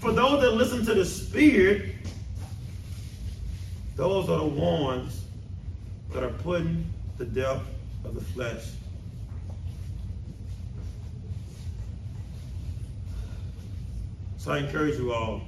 For 0.00 0.12
those 0.12 0.40
that 0.40 0.52
listen 0.52 0.84
to 0.86 0.94
the 0.94 1.04
Spirit, 1.04 1.94
those 3.96 4.28
are 4.28 4.38
the 4.38 4.44
ones 4.44 5.21
that 6.12 6.22
are 6.22 6.30
putting 6.30 6.92
the 7.18 7.24
death 7.24 7.62
of 8.04 8.14
the 8.14 8.20
flesh. 8.20 8.64
So 14.38 14.52
I 14.52 14.58
encourage 14.58 14.98
you 14.98 15.12
all. 15.12 15.42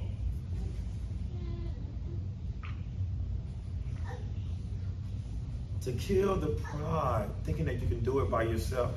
To 5.81 5.91
kill 5.91 6.35
the 6.35 6.47
pride, 6.47 7.27
thinking 7.43 7.65
that 7.65 7.79
you 7.81 7.87
can 7.87 8.03
do 8.03 8.19
it 8.19 8.31
by 8.31 8.43
yourself 8.43 8.91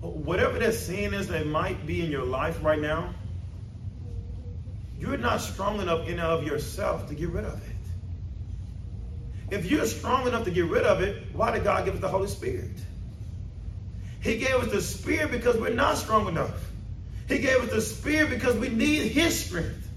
whatever 0.00 0.58
that 0.58 0.74
sin 0.74 1.14
is 1.14 1.28
that 1.28 1.46
might 1.46 1.86
be 1.86 2.04
in 2.04 2.10
your 2.10 2.24
life 2.24 2.62
right 2.62 2.80
now, 2.80 3.14
you're 4.98 5.16
not 5.16 5.40
strong 5.40 5.80
enough 5.80 6.06
in 6.06 6.14
and 6.14 6.20
of 6.20 6.44
yourself 6.44 7.08
to 7.08 7.14
get 7.14 7.28
rid 7.30 7.44
of 7.44 7.54
it. 7.65 7.65
If 9.50 9.70
you're 9.70 9.86
strong 9.86 10.26
enough 10.26 10.44
to 10.44 10.50
get 10.50 10.64
rid 10.66 10.84
of 10.84 11.00
it, 11.00 11.22
why 11.32 11.52
did 11.52 11.64
God 11.64 11.84
give 11.84 11.94
us 11.94 12.00
the 12.00 12.08
Holy 12.08 12.28
Spirit? 12.28 12.70
He 14.20 14.38
gave 14.38 14.54
us 14.54 14.72
the 14.72 14.82
Spirit 14.82 15.30
because 15.30 15.56
we're 15.56 15.70
not 15.70 15.98
strong 15.98 16.26
enough. 16.26 16.50
He 17.28 17.38
gave 17.38 17.58
us 17.58 17.70
the 17.70 17.80
Spirit 17.80 18.30
because 18.30 18.56
we 18.56 18.68
need 18.68 19.12
His 19.12 19.38
strength. 19.38 19.88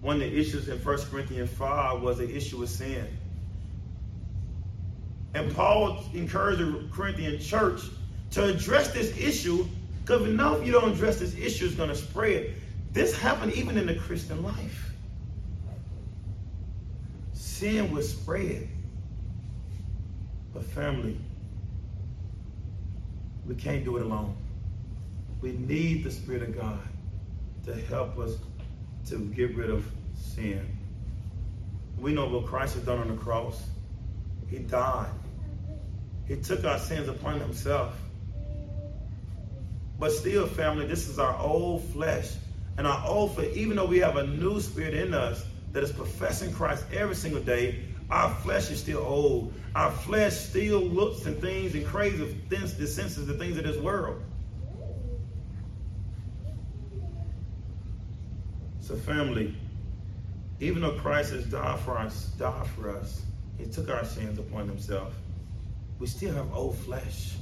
One 0.00 0.22
of 0.22 0.30
the 0.30 0.38
issues 0.38 0.68
in 0.68 0.78
1 0.78 0.98
Corinthians 1.10 1.50
5 1.50 2.00
was 2.00 2.18
the 2.18 2.36
issue 2.36 2.62
of 2.62 2.68
sin. 2.68 3.06
And 5.34 5.54
Paul 5.54 6.04
encouraged 6.14 6.60
the 6.60 6.88
Corinthian 6.92 7.40
church 7.40 7.82
to 8.30 8.44
address 8.44 8.92
this 8.92 9.16
issue 9.18 9.66
because 10.02 10.22
if 10.22 10.66
you 10.66 10.72
don't 10.72 10.92
address 10.92 11.18
this 11.18 11.34
issue, 11.36 11.66
it's 11.66 11.74
going 11.74 11.90
to 11.90 11.94
spread. 11.94 12.54
This 12.92 13.16
happened 13.16 13.52
even 13.52 13.76
in 13.76 13.86
the 13.86 13.94
Christian 13.94 14.42
life. 14.42 14.92
Sin 17.32 17.92
was 17.92 18.10
spread. 18.10 18.68
But 20.54 20.64
family, 20.64 21.18
we 23.46 23.54
can't 23.54 23.84
do 23.84 23.96
it 23.96 24.02
alone. 24.02 24.36
We 25.40 25.52
need 25.52 26.04
the 26.04 26.10
Spirit 26.10 26.42
of 26.42 26.56
God 26.56 26.80
to 27.64 27.74
help 27.74 28.18
us 28.18 28.36
to 29.08 29.18
get 29.18 29.54
rid 29.54 29.70
of 29.70 29.86
sin. 30.16 30.66
We 31.98 32.12
know 32.12 32.26
what 32.26 32.46
Christ 32.46 32.74
has 32.74 32.84
done 32.84 32.98
on 32.98 33.08
the 33.08 33.16
cross. 33.16 33.62
He 34.48 34.58
died. 34.58 35.10
He 36.26 36.36
took 36.36 36.64
our 36.64 36.78
sins 36.78 37.08
upon 37.08 37.40
himself. 37.40 37.94
But 39.98 40.12
still, 40.12 40.46
family, 40.46 40.86
this 40.86 41.08
is 41.08 41.18
our 41.18 41.36
old 41.38 41.84
flesh. 41.92 42.30
And 42.78 42.86
our 42.86 43.04
old 43.06 43.34
flesh, 43.34 43.48
even 43.54 43.76
though 43.76 43.86
we 43.86 43.98
have 43.98 44.16
a 44.16 44.26
new 44.26 44.60
spirit 44.60 44.94
in 44.94 45.12
us 45.12 45.44
that 45.72 45.82
is 45.82 45.90
professing 45.90 46.52
Christ 46.52 46.84
every 46.92 47.16
single 47.16 47.42
day, 47.42 47.84
our 48.08 48.30
flesh 48.36 48.70
is 48.70 48.80
still 48.80 49.00
old. 49.00 49.52
Our 49.74 49.90
flesh 49.90 50.34
still 50.34 50.80
looks 50.80 51.26
and 51.26 51.40
things 51.40 51.74
and 51.74 51.84
craves 51.84 52.18
the 52.48 52.86
senses, 52.86 53.26
the 53.26 53.34
things 53.34 53.58
of 53.58 53.64
this 53.64 53.76
world. 53.78 54.22
So, 58.80 58.94
family, 58.96 59.54
even 60.60 60.80
though 60.80 60.98
Christ 60.98 61.32
has 61.32 61.44
died 61.46 61.80
for 61.80 61.98
us, 61.98 62.26
died 62.38 62.66
for 62.68 62.96
us, 62.96 63.22
He 63.58 63.66
took 63.66 63.90
our 63.90 64.04
sins 64.04 64.38
upon 64.38 64.68
Himself. 64.68 65.12
We 65.98 66.06
still 66.06 66.32
have 66.32 66.54
old 66.54 66.78
flesh. 66.78 67.34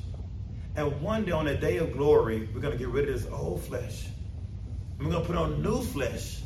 And 0.77 1.01
one 1.03 1.27
day 1.27 1.33
on 1.33 1.44
the 1.44 1.55
day 1.55 1.77
of 1.77 1.92
glory, 1.92 2.49
we're 2.55 2.61
going 2.61 2.72
to 2.72 2.79
get 2.79 2.88
rid 2.88 3.09
of 3.09 3.22
this 3.22 3.31
old 3.31 3.62
flesh. 3.62 4.07
And 4.98 5.06
we're 5.06 5.12
going 5.12 5.24
to 5.24 5.26
put 5.26 5.37
on 5.37 5.62
new 5.62 5.82
flesh. 5.82 6.42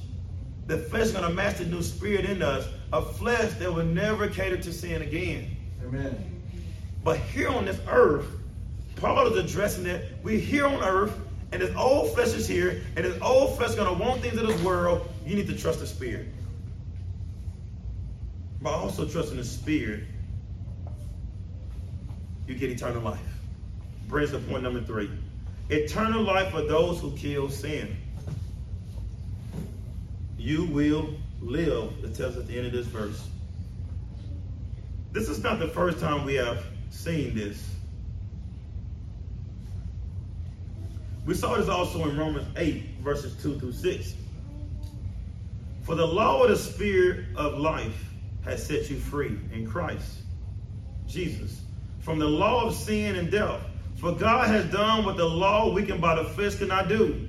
The 0.66 0.78
flesh 0.78 1.06
is 1.06 1.12
going 1.12 1.28
to 1.28 1.34
match 1.34 1.58
the 1.58 1.66
new 1.66 1.82
spirit 1.82 2.24
in 2.24 2.42
us, 2.42 2.66
a 2.92 3.02
flesh 3.02 3.52
that 3.54 3.72
will 3.72 3.84
never 3.84 4.28
cater 4.28 4.56
to 4.56 4.72
sin 4.72 5.02
again. 5.02 5.56
Amen. 5.84 6.42
But 7.02 7.18
here 7.18 7.48
on 7.48 7.64
this 7.64 7.80
earth, 7.88 8.26
Paul 8.96 9.26
is 9.28 9.36
addressing 9.36 9.84
that 9.84 10.02
we're 10.22 10.38
here 10.38 10.66
on 10.66 10.82
earth 10.82 11.18
and 11.52 11.60
this 11.60 11.74
old 11.76 12.14
flesh 12.14 12.28
is 12.28 12.46
here, 12.46 12.80
and 12.96 13.04
this 13.04 13.20
old 13.20 13.56
flesh 13.56 13.70
is 13.70 13.74
going 13.74 13.96
to 13.96 14.02
want 14.02 14.22
things 14.22 14.38
of 14.38 14.46
this 14.46 14.60
world, 14.62 15.10
you 15.26 15.34
need 15.34 15.48
to 15.48 15.56
trust 15.56 15.80
the 15.80 15.86
Spirit. 15.86 16.28
But 18.62 18.72
also 18.72 19.08
trusting 19.08 19.36
the 19.36 19.44
Spirit, 19.44 20.04
you 22.46 22.54
get 22.54 22.70
eternal 22.70 23.02
life. 23.02 23.20
Brings 24.06 24.30
to 24.30 24.38
point 24.38 24.62
number 24.62 24.80
three. 24.80 25.10
Eternal 25.70 26.22
life 26.22 26.52
for 26.52 26.62
those 26.62 27.00
who 27.00 27.16
kill 27.16 27.48
sin. 27.48 27.96
You 30.40 30.64
will 30.64 31.14
live, 31.42 31.92
it 32.02 32.14
tells 32.14 32.38
at 32.38 32.48
the 32.48 32.56
end 32.56 32.66
of 32.66 32.72
this 32.72 32.86
verse. 32.86 33.28
This 35.12 35.28
is 35.28 35.42
not 35.42 35.58
the 35.58 35.68
first 35.68 36.00
time 36.00 36.24
we 36.24 36.34
have 36.36 36.64
seen 36.88 37.34
this. 37.34 37.62
We 41.26 41.34
saw 41.34 41.56
this 41.56 41.68
also 41.68 42.08
in 42.08 42.16
Romans 42.16 42.46
8, 42.56 42.82
verses 43.02 43.40
2 43.42 43.60
through 43.60 43.72
6. 43.72 44.14
For 45.82 45.94
the 45.94 46.06
law 46.06 46.44
of 46.44 46.48
the 46.48 46.56
Spirit 46.56 47.26
of 47.36 47.58
life 47.58 48.10
has 48.42 48.66
set 48.66 48.88
you 48.88 48.96
free 48.96 49.38
in 49.52 49.70
Christ 49.70 50.22
Jesus 51.06 51.60
from 51.98 52.18
the 52.18 52.26
law 52.26 52.64
of 52.64 52.74
sin 52.74 53.16
and 53.16 53.30
death. 53.30 53.60
For 53.96 54.12
God 54.12 54.48
has 54.48 54.64
done 54.72 55.04
what 55.04 55.18
the 55.18 55.28
law 55.28 55.70
weakened 55.70 56.00
by 56.00 56.14
the 56.14 56.24
flesh 56.24 56.54
cannot 56.54 56.88
do. 56.88 57.28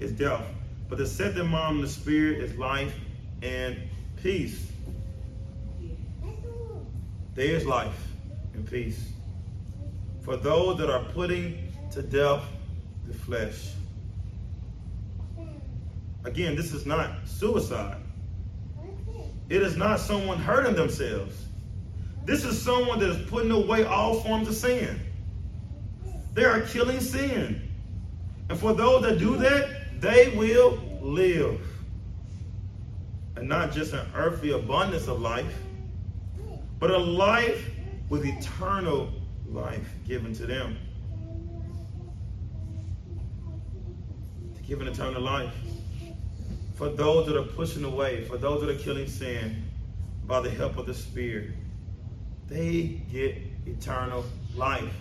is 0.00 0.12
death, 0.12 0.44
but 0.88 0.96
to 0.96 1.06
set 1.06 1.36
mind 1.36 1.54
on 1.54 1.80
the 1.80 1.88
Spirit 1.88 2.42
is 2.42 2.56
life 2.56 2.94
and 3.42 3.78
peace. 4.22 4.72
There 7.34 7.54
is 7.54 7.64
life 7.64 8.08
and 8.54 8.68
peace 8.68 9.12
for 10.22 10.36
those 10.36 10.78
that 10.78 10.90
are 10.90 11.04
putting 11.12 11.72
to 11.92 12.02
death 12.02 12.42
the 13.06 13.14
flesh. 13.14 13.72
Again, 16.24 16.54
this 16.54 16.72
is 16.72 16.86
not 16.86 17.10
suicide. 17.24 17.96
It 19.48 19.62
is 19.62 19.76
not 19.76 19.98
someone 19.98 20.38
hurting 20.38 20.76
themselves. 20.76 21.46
This 22.24 22.44
is 22.44 22.60
someone 22.60 22.98
that 23.00 23.08
is 23.08 23.28
putting 23.28 23.50
away 23.50 23.84
all 23.84 24.20
forms 24.20 24.46
of 24.46 24.54
sin. 24.54 25.00
They 26.34 26.44
are 26.44 26.60
killing 26.60 27.00
sin. 27.00 27.68
And 28.48 28.58
for 28.58 28.72
those 28.72 29.02
that 29.02 29.18
do 29.18 29.36
that, 29.38 29.79
they 30.00 30.28
will 30.36 30.78
live. 31.00 31.60
And 33.36 33.48
not 33.48 33.72
just 33.72 33.92
an 33.92 34.06
earthly 34.14 34.52
abundance 34.52 35.08
of 35.08 35.20
life, 35.20 35.54
but 36.78 36.90
a 36.90 36.98
life 36.98 37.70
with 38.08 38.24
eternal 38.24 39.10
life 39.46 39.88
given 40.06 40.34
to 40.34 40.46
them. 40.46 40.78
To 44.56 44.62
give 44.62 44.80
an 44.80 44.88
eternal 44.88 45.22
life 45.22 45.54
for 46.74 46.88
those 46.88 47.26
that 47.26 47.36
are 47.36 47.44
pushing 47.44 47.84
away, 47.84 48.24
for 48.24 48.38
those 48.38 48.62
that 48.62 48.70
are 48.70 48.78
killing 48.78 49.06
sin 49.06 49.64
by 50.26 50.40
the 50.40 50.50
help 50.50 50.78
of 50.78 50.86
the 50.86 50.94
Spirit, 50.94 51.50
they 52.48 53.00
get 53.12 53.36
eternal 53.66 54.24
life. 54.56 54.92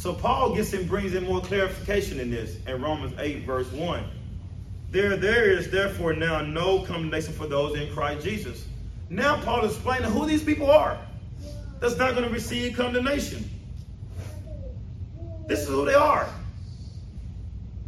So 0.00 0.14
Paul 0.14 0.54
gets 0.54 0.72
and 0.72 0.88
brings 0.88 1.12
in 1.12 1.24
more 1.24 1.42
clarification 1.42 2.20
in 2.20 2.30
this 2.30 2.56
in 2.66 2.80
Romans 2.80 3.12
8, 3.18 3.44
verse 3.44 3.70
1. 3.70 4.02
There, 4.90 5.14
there 5.18 5.50
is 5.50 5.70
therefore 5.70 6.14
now 6.14 6.40
no 6.40 6.80
condemnation 6.84 7.34
for 7.34 7.46
those 7.46 7.78
in 7.78 7.92
Christ 7.92 8.24
Jesus. 8.24 8.64
Now 9.10 9.38
Paul 9.42 9.66
is 9.66 9.74
explaining 9.74 10.10
who 10.10 10.24
these 10.24 10.42
people 10.42 10.70
are 10.70 10.98
that's 11.80 11.98
not 11.98 12.14
going 12.14 12.26
to 12.26 12.30
receive 12.30 12.78
condemnation. 12.78 13.44
This 15.46 15.60
is 15.60 15.68
who 15.68 15.84
they 15.84 15.92
are. 15.92 16.26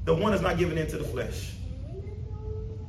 The 0.04 0.14
one 0.14 0.32
that's 0.32 0.42
not 0.42 0.58
giving 0.58 0.76
into 0.76 0.98
the 0.98 1.04
flesh. 1.04 1.54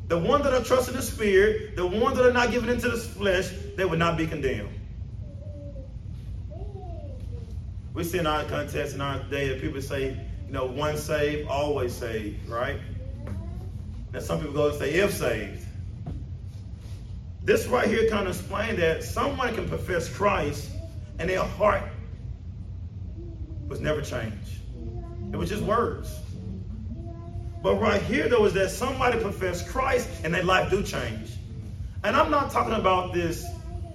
The 0.09 0.17
one 0.17 0.41
that 0.41 0.53
are 0.53 0.65
trusting 0.65 0.95
the 0.95 1.01
spirit, 1.01 1.77
the 1.77 1.87
ones 1.87 2.17
that 2.17 2.25
are 2.25 2.33
not 2.33 2.51
giving 2.51 2.69
into 2.69 2.89
the 2.89 2.97
flesh, 2.97 3.51
they 3.77 3.85
will 3.85 3.97
not 3.97 4.17
be 4.17 4.27
condemned. 4.27 4.67
We 7.93 8.03
see 8.03 8.17
in 8.17 8.25
our 8.25 8.43
context 8.45 8.95
in 8.95 9.01
our 9.01 9.19
day 9.23 9.49
that 9.49 9.61
people 9.61 9.81
say, 9.81 10.17
you 10.47 10.53
know, 10.53 10.65
one 10.65 10.97
saved, 10.97 11.47
always 11.47 11.93
saved, 11.93 12.49
right? 12.49 12.79
And 14.13 14.23
some 14.23 14.39
people 14.39 14.53
go 14.53 14.69
and 14.69 14.79
say, 14.79 14.93
if 14.93 15.13
saved. 15.13 15.65
This 17.43 17.67
right 17.67 17.87
here 17.87 18.09
kind 18.09 18.27
of 18.27 18.35
explains 18.35 18.79
that 18.79 19.03
someone 19.03 19.53
can 19.53 19.67
profess 19.67 20.09
Christ 20.09 20.71
and 21.19 21.29
their 21.29 21.43
heart 21.43 21.83
was 23.67 23.79
never 23.79 24.01
changed. 24.01 24.59
It 25.31 25.35
was 25.35 25.49
just 25.49 25.63
words. 25.63 26.15
But 27.61 27.75
right 27.75 28.01
here, 28.01 28.27
though, 28.27 28.45
is 28.45 28.53
that 28.53 28.69
somebody 28.69 29.19
profess 29.19 29.67
Christ 29.67 30.09
and 30.23 30.33
their 30.33 30.43
life 30.43 30.69
do 30.69 30.83
change. 30.83 31.31
And 32.03 32.15
I'm 32.15 32.29
not 32.29 32.51
talking 32.51 32.73
about 32.73 33.13
this 33.13 33.45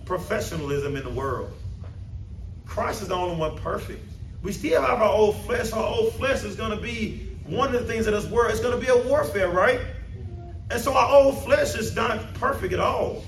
perfectionism 0.04 0.96
in 0.96 1.04
the 1.04 1.10
world. 1.10 1.52
Christ 2.68 3.02
is 3.02 3.08
the 3.08 3.14
only 3.14 3.36
one 3.36 3.56
perfect. 3.58 4.04
We 4.42 4.52
still 4.52 4.80
have 4.80 5.02
our 5.02 5.10
old 5.10 5.36
flesh. 5.42 5.72
Our 5.72 5.84
old 5.84 6.14
flesh 6.14 6.44
is 6.44 6.54
going 6.54 6.70
to 6.70 6.80
be 6.80 7.28
one 7.44 7.74
of 7.74 7.80
the 7.80 7.88
things 7.88 8.06
in 8.06 8.12
this 8.12 8.26
world. 8.26 8.52
It's 8.52 8.60
going 8.60 8.78
to 8.78 8.80
be 8.80 8.92
a 8.92 9.08
warfare, 9.08 9.48
right? 9.48 9.80
And 10.70 10.80
so 10.80 10.94
our 10.94 11.16
old 11.16 11.42
flesh 11.42 11.74
is 11.74 11.96
not 11.96 12.34
perfect 12.34 12.72
at 12.72 12.78
all. 12.78 13.24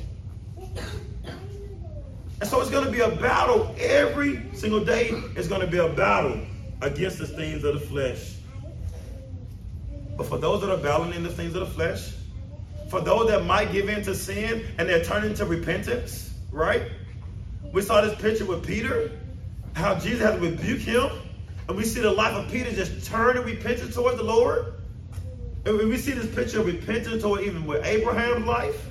And 2.40 2.48
so 2.48 2.61
it's 2.61 2.70
going 2.70 2.85
to 2.85 2.90
be 2.90 3.00
a 3.00 3.11
battle 3.11 3.74
every 3.79 4.42
single 4.55 4.85
day. 4.85 5.09
It's 5.37 5.48
going 5.48 5.62
to 5.62 5.66
be 5.66 5.79
a 5.79 5.88
battle 5.88 6.40
against 6.81 7.18
the 7.18 7.26
things 7.26 7.64
of 7.64 7.74
the 7.74 7.81
flesh. 7.81 8.37
But 10.16 10.26
for 10.26 10.38
those 10.38 10.61
that 10.61 10.70
are 10.70 10.76
battling 10.76 11.14
in 11.14 11.22
the 11.22 11.31
things 11.31 11.55
of 11.55 11.61
the 11.61 11.74
flesh, 11.74 12.12
for 12.88 13.00
those 13.00 13.29
that 13.31 13.44
might 13.44 13.72
give 13.72 13.88
in 13.88 14.03
to 14.05 14.14
sin 14.14 14.66
and 14.79 14.88
they're 14.88 15.05
turning 15.05 15.35
to 15.35 15.44
repentance, 15.44 16.33
right? 16.50 16.83
We 17.72 17.83
saw 17.83 18.00
this 18.00 18.20
picture 18.20 18.44
with 18.44 18.66
Peter, 18.66 19.11
how 19.74 19.94
Jesus 19.94 20.20
had 20.20 20.37
to 20.37 20.40
rebuke 20.40 20.80
him. 20.80 21.11
And 21.68 21.76
we 21.76 21.85
see 21.85 22.00
the 22.00 22.11
life 22.11 22.35
of 22.35 22.50
Peter 22.50 22.72
just 22.72 23.06
turn 23.06 23.37
and 23.37 23.46
repent 23.46 23.78
towards 23.92 24.16
the 24.16 24.24
Lord. 24.24 24.74
And 25.64 25.78
we 25.78 25.96
see 25.98 26.12
this 26.12 26.35
picture 26.35 26.61
of 26.61 26.66
repentance 26.66 27.22
or 27.22 27.40
even 27.40 27.66
with 27.66 27.85
Abraham's 27.85 28.46
life. 28.46 28.87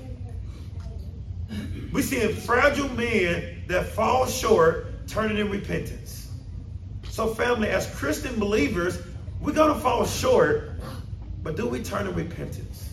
We 1.91 2.01
see 2.03 2.21
a 2.21 2.29
fragile 2.29 2.89
men 2.89 3.63
that 3.67 3.87
fall 3.87 4.27
short 4.27 5.07
turning 5.07 5.37
in 5.37 5.49
repentance. 5.49 6.29
So, 7.09 7.33
family, 7.33 7.69
as 7.69 7.93
Christian 7.95 8.39
believers, 8.39 9.01
we're 9.41 9.53
going 9.53 9.73
to 9.73 9.79
fall 9.79 10.05
short, 10.05 10.71
but 11.41 11.57
do 11.57 11.67
we 11.67 11.81
turn 11.81 12.07
in 12.07 12.15
repentance? 12.15 12.87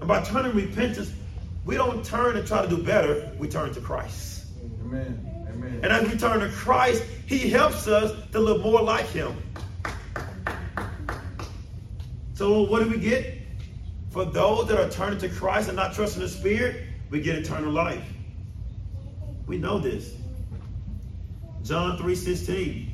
And 0.00 0.08
by 0.08 0.22
turning 0.22 0.54
repentance, 0.54 1.12
we 1.64 1.76
don't 1.76 2.04
turn 2.04 2.36
and 2.36 2.46
try 2.46 2.62
to 2.62 2.68
do 2.68 2.82
better, 2.82 3.30
we 3.38 3.48
turn 3.48 3.72
to 3.74 3.80
Christ. 3.80 4.46
Amen. 4.84 5.31
Amen. 5.62 5.80
And 5.82 5.92
as 5.92 6.10
we 6.10 6.18
turn 6.18 6.40
to 6.40 6.48
Christ, 6.48 7.02
He 7.26 7.50
helps 7.50 7.86
us 7.86 8.12
to 8.32 8.40
live 8.40 8.62
more 8.62 8.82
like 8.82 9.06
Him. 9.06 9.36
So, 12.34 12.62
what 12.62 12.82
do 12.82 12.90
we 12.90 12.98
get? 12.98 13.38
For 14.10 14.24
those 14.24 14.68
that 14.68 14.78
are 14.78 14.90
turning 14.90 15.18
to 15.20 15.28
Christ 15.28 15.68
and 15.68 15.76
not 15.76 15.94
trusting 15.94 16.20
the 16.20 16.28
Spirit, 16.28 16.84
we 17.08 17.20
get 17.20 17.36
eternal 17.36 17.72
life. 17.72 18.04
We 19.46 19.58
know 19.58 19.78
this. 19.78 20.14
John 21.62 21.96
3:16. 21.96 22.90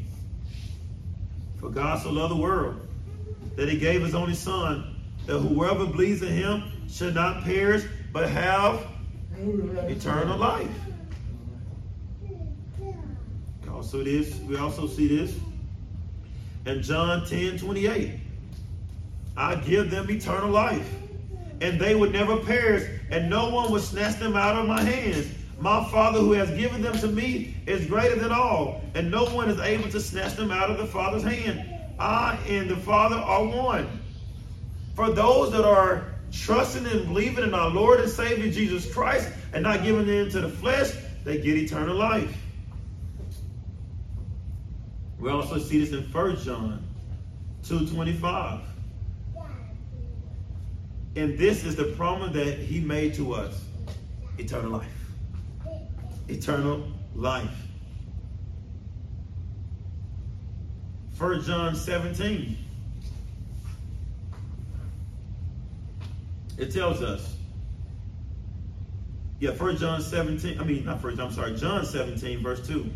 For 1.58 1.70
God 1.70 2.00
so 2.02 2.12
loved 2.12 2.32
the 2.32 2.40
world 2.40 2.80
that 3.56 3.68
he 3.68 3.78
gave 3.78 4.02
his 4.02 4.14
only 4.14 4.34
son, 4.34 4.96
that 5.26 5.38
whoever 5.38 5.86
believes 5.86 6.22
in 6.22 6.28
him 6.28 6.62
should 6.88 7.14
not 7.14 7.42
perish, 7.42 7.84
but 8.12 8.28
have 8.28 8.86
eternal 9.88 10.38
life. 10.38 10.70
Also 13.78 14.02
this, 14.02 14.34
we 14.40 14.56
also 14.56 14.88
see 14.88 15.06
this 15.06 15.36
in 16.66 16.82
John 16.82 17.24
10, 17.24 17.60
28. 17.60 18.18
I 19.36 19.54
give 19.54 19.88
them 19.88 20.10
eternal 20.10 20.50
life, 20.50 20.92
and 21.60 21.80
they 21.80 21.94
would 21.94 22.10
never 22.10 22.38
perish, 22.38 22.90
and 23.08 23.30
no 23.30 23.50
one 23.50 23.70
would 23.70 23.82
snatch 23.82 24.18
them 24.18 24.34
out 24.34 24.56
of 24.56 24.66
my 24.66 24.80
hands. 24.80 25.32
My 25.60 25.88
Father 25.92 26.18
who 26.18 26.32
has 26.32 26.50
given 26.58 26.82
them 26.82 26.98
to 26.98 27.06
me 27.06 27.54
is 27.68 27.86
greater 27.86 28.16
than 28.16 28.32
all, 28.32 28.82
and 28.96 29.12
no 29.12 29.26
one 29.26 29.48
is 29.48 29.60
able 29.60 29.88
to 29.90 30.00
snatch 30.00 30.34
them 30.34 30.50
out 30.50 30.72
of 30.72 30.78
the 30.78 30.86
Father's 30.86 31.22
hand. 31.22 31.64
I 32.00 32.36
and 32.48 32.68
the 32.68 32.78
Father 32.78 33.14
are 33.14 33.44
one. 33.44 33.88
For 34.96 35.12
those 35.12 35.52
that 35.52 35.64
are 35.64 36.14
trusting 36.32 36.84
and 36.84 37.06
believing 37.06 37.44
in 37.44 37.54
our 37.54 37.70
Lord 37.70 38.00
and 38.00 38.10
Savior 38.10 38.50
Jesus 38.50 38.92
Christ 38.92 39.30
and 39.52 39.62
not 39.62 39.84
giving 39.84 40.08
in 40.08 40.30
to 40.30 40.40
the 40.40 40.48
flesh, 40.48 40.90
they 41.22 41.40
get 41.40 41.56
eternal 41.56 41.94
life. 41.94 42.36
We 45.18 45.30
also 45.30 45.58
see 45.58 45.80
this 45.80 45.92
in 45.92 46.10
1 46.10 46.36
John 46.44 46.86
2.25. 47.64 48.62
And 51.16 51.36
this 51.36 51.64
is 51.64 51.74
the 51.74 51.84
promise 51.96 52.32
that 52.34 52.58
he 52.58 52.80
made 52.80 53.14
to 53.14 53.34
us. 53.34 53.64
Eternal 54.38 54.70
life. 54.70 55.10
Eternal 56.28 56.84
life. 57.16 57.50
1 61.18 61.42
John 61.42 61.74
17. 61.74 62.56
It 66.56 66.72
tells 66.72 67.02
us. 67.02 67.34
Yeah, 69.40 69.50
1 69.50 69.76
John 69.78 70.00
17. 70.00 70.60
I 70.60 70.64
mean, 70.64 70.84
not 70.84 71.02
1 71.02 71.16
John, 71.16 71.26
I'm 71.26 71.32
sorry. 71.32 71.56
John 71.56 71.84
17, 71.84 72.42
verse 72.42 72.64
2. 72.66 72.88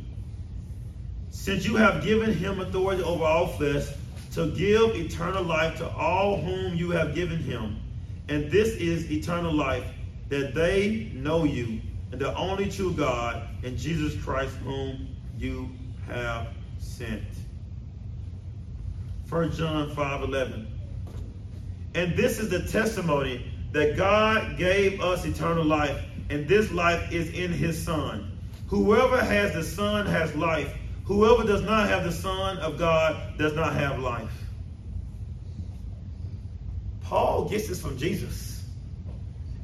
Since 1.33 1.65
you 1.65 1.77
have 1.77 2.05
given 2.05 2.31
him 2.31 2.61
authority 2.61 3.03
over 3.03 3.25
all 3.25 3.47
flesh 3.47 3.89
to 4.35 4.51
give 4.51 4.95
eternal 4.95 5.43
life 5.43 5.79
to 5.79 5.89
all 5.89 6.39
whom 6.39 6.75
you 6.75 6.91
have 6.91 7.15
given 7.15 7.39
him. 7.39 7.81
And 8.29 8.51
this 8.51 8.75
is 8.77 9.11
eternal 9.11 9.53
life, 9.53 9.85
that 10.29 10.55
they 10.55 11.11
know 11.15 11.45
you, 11.45 11.81
and 12.13 12.21
the 12.21 12.37
only 12.37 12.71
true 12.71 12.93
God, 12.93 13.49
and 13.65 13.79
Jesus 13.79 14.23
Christ, 14.23 14.55
whom 14.57 15.09
you 15.39 15.71
have 16.07 16.49
sent. 16.79 17.25
1 19.31 19.53
John 19.53 19.95
5 19.95 20.23
11. 20.25 20.67
And 21.95 22.15
this 22.15 22.41
is 22.41 22.51
the 22.51 22.61
testimony 22.69 23.51
that 23.73 23.97
God 23.97 24.59
gave 24.59 25.01
us 25.01 25.25
eternal 25.25 25.65
life, 25.65 25.99
and 26.29 26.47
this 26.47 26.71
life 26.73 27.11
is 27.11 27.31
in 27.33 27.53
his 27.53 27.83
Son. 27.83 28.39
Whoever 28.69 29.19
has 29.19 29.55
the 29.55 29.65
Son 29.65 30.05
has 30.05 30.35
life. 30.37 30.77
Whoever 31.05 31.45
does 31.45 31.63
not 31.63 31.89
have 31.89 32.05
the 32.05 32.13
Son 32.13 32.59
of 32.59 32.79
God 32.79 33.37
does 33.39 33.55
not 33.55 33.75
have 33.75 33.99
life. 33.99 34.31
Paul 37.03 37.49
gets 37.49 37.69
this 37.69 37.83
from 37.83 37.99
Jesus. 37.99 38.65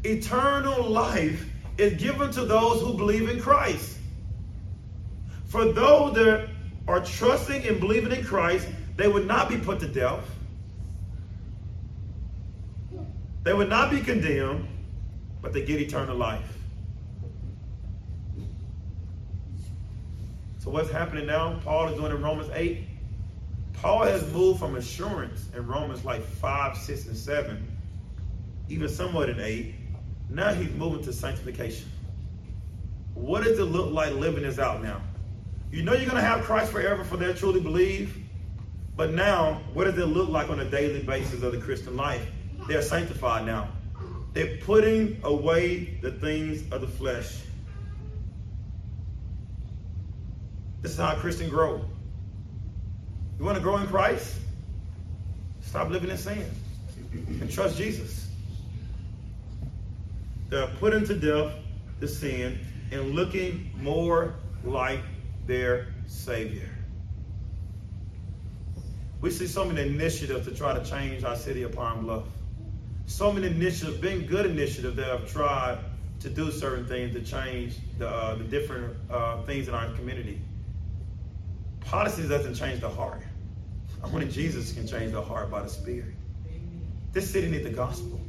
Eternal 0.05 0.89
life 0.89 1.47
is 1.79 1.95
given 1.95 2.31
to 2.33 2.45
those 2.45 2.81
who 2.83 2.95
believe 2.95 3.29
in 3.29 3.41
Christ. 3.41 3.99
For 5.47 5.73
those 5.73 6.15
that 6.17 6.49
are 6.87 7.05
trusting 7.05 7.67
and 7.67 7.81
believing 7.81 8.13
in 8.13 8.25
Christ, 8.25 8.67
they 8.97 9.09
would 9.09 9.27
not 9.27 9.49
be 9.49 9.57
put 9.57 9.81
to 9.81 9.89
death. 9.89 10.25
They 13.45 13.55
would 13.55 13.69
not 13.69 13.91
be 13.91 14.01
condemned, 14.01 14.69
but 15.41 15.53
they 15.53 15.65
get 15.65 15.81
eternal 15.81 16.17
life. 16.17 16.58
So 20.59 20.71
what's 20.71 20.91
happening 20.91 21.27
now? 21.27 21.61
Paul 21.65 21.89
is 21.89 21.97
doing 21.97 22.13
in 22.13 22.23
Romans 22.23 22.51
8. 22.53 22.85
Paul 23.75 24.05
has 24.05 24.31
moved 24.33 24.59
from 24.59 24.75
assurance 24.75 25.49
in 25.55 25.67
Romans 25.67 26.05
like 26.05 26.23
5, 26.23 26.77
6, 26.77 27.07
and 27.07 27.17
7, 27.17 27.79
even 28.69 28.89
somewhat 28.89 29.31
in 29.31 29.41
8. 29.41 29.75
Now 30.29 30.53
he's 30.53 30.71
moving 30.73 31.03
to 31.05 31.13
sanctification. 31.13 31.89
What 33.15 33.45
does 33.45 33.59
it 33.59 33.65
look 33.65 33.93
like 33.93 34.13
living 34.15 34.43
this 34.43 34.59
out 34.59 34.83
now? 34.83 35.01
You 35.71 35.83
know 35.83 35.93
you're 35.93 36.11
going 36.11 36.17
to 36.17 36.29
have 36.29 36.45
Christ 36.45 36.73
forever 36.73 37.05
for 37.05 37.17
they 37.17 37.33
truly 37.35 37.61
believe. 37.61 38.17
But 38.97 39.13
now, 39.13 39.61
what 39.75 39.85
does 39.85 39.97
it 39.97 40.07
look 40.07 40.29
like 40.29 40.51
on 40.51 40.59
a 40.59 40.69
daily 40.69 41.03
basis 41.03 41.43
of 41.43 41.53
the 41.53 41.59
Christian 41.59 41.97
life? 41.97 42.27
They're 42.67 42.83
sanctified 42.83 43.47
now. 43.47 43.69
They're 44.33 44.57
putting 44.59 45.21
away 45.23 45.99
the 46.03 46.11
things 46.11 46.63
of 46.73 46.81
the 46.81 46.89
flesh. 46.89 47.39
This 50.81 50.93
is 50.93 50.99
how 50.99 51.17
a 51.17 51.19
Christian 51.19 51.49
grow. 51.49 51.85
You 53.39 53.45
want 53.45 53.57
to 53.57 53.63
grow 53.63 53.77
in 53.79 53.87
Christ? 53.87 54.37
Stop 55.61 55.91
living 55.91 56.11
in 56.11 56.19
sin 56.19 56.45
and 57.13 57.51
trust 57.51 57.77
Jesus. 57.77 58.29
They're 60.49 60.67
putting 60.79 61.05
to 61.07 61.15
death 61.15 61.53
the 62.01 62.09
sin 62.09 62.59
and 62.91 63.15
looking 63.15 63.71
more 63.81 64.35
like 64.65 65.01
their 65.47 65.89
Savior. 66.07 66.69
We 69.21 69.31
see 69.31 69.47
so 69.47 69.65
many 69.65 69.83
initiatives 69.83 70.47
to 70.47 70.55
try 70.55 70.79
to 70.79 70.85
change 70.85 71.25
our 71.25 71.37
city 71.37 71.65
of 71.65 71.73
Palm 71.73 72.05
Bluff. 72.05 72.25
So 73.07 73.33
many 73.33 73.49
initiatives, 73.49 73.99
been 73.99 74.27
good 74.27 74.47
initiatives 74.47 74.97
that 74.97 75.07
have 75.07 75.31
tried 75.31 75.79
to 76.21 76.31
do 76.31 76.51
certain 76.51 76.87
things 76.87 77.15
to 77.15 77.23
change 77.23 77.77
the, 77.99 78.09
uh, 78.09 78.37
the 78.37 78.45
different 78.45 78.97
uh, 79.11 79.43
things 79.43 79.69
in 79.69 79.75
our 79.75 79.93
community. 79.95 80.41
Policies 81.89 82.29
doesn't 82.29 82.55
change 82.55 82.83
the 82.83 82.89
heart. 82.91 83.23
Only 84.05 84.29
Jesus 84.29 84.75
can 84.75 84.87
change 84.87 85.13
the 85.13 85.23
heart 85.23 85.51
by 85.51 85.63
the 85.63 85.71
Spirit. 85.71 86.15
This 87.13 87.31
city 87.31 87.49
needs 87.49 87.65
the 87.65 87.71
gospel. 87.71 88.21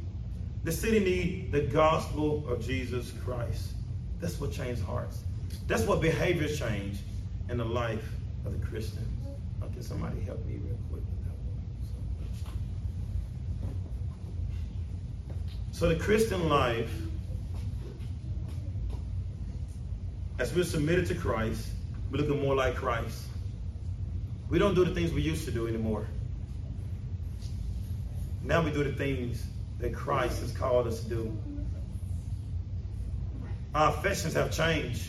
The 0.64 0.72
city 0.72 0.98
needs 0.98 1.52
the 1.52 1.60
gospel 1.60 2.48
of 2.48 2.64
Jesus 2.64 3.12
Christ. 3.22 3.72
That's 4.18 4.40
what 4.40 4.50
changes 4.50 4.82
hearts. 4.82 5.18
That's 5.66 5.82
what 5.82 6.00
behaviors 6.00 6.58
change 6.58 7.00
in 7.50 7.58
the 7.58 7.64
life 7.64 8.02
of 8.46 8.58
the 8.58 8.66
Christian. 8.66 9.06
Okay, 9.62 9.82
somebody 9.82 10.20
help 10.22 10.42
me 10.46 10.54
real 10.54 10.78
quick 10.88 11.02
with 11.02 11.24
that 11.24 11.36
one. 11.36 11.62
So 15.72 15.88
the 15.90 15.96
Christian 15.96 16.48
life, 16.48 16.90
as 20.38 20.54
we're 20.54 20.64
submitted 20.64 21.04
to 21.08 21.14
Christ, 21.14 21.68
we're 22.10 22.22
looking 22.22 22.40
more 22.42 22.54
like 22.54 22.74
Christ. 22.74 23.26
We 24.50 24.58
don't 24.58 24.74
do 24.74 24.84
the 24.84 24.94
things 24.94 25.12
we 25.12 25.22
used 25.22 25.44
to 25.44 25.52
do 25.52 25.68
anymore. 25.68 26.06
Now 28.42 28.62
we 28.62 28.72
do 28.72 28.82
the 28.82 28.92
things 28.92 29.44
that 29.78 29.94
Christ 29.94 30.40
has 30.40 30.50
called 30.50 30.88
us 30.88 31.04
to 31.04 31.08
do. 31.08 31.38
Our 33.74 33.90
affections 33.90 34.34
have 34.34 34.50
changed. 34.50 35.08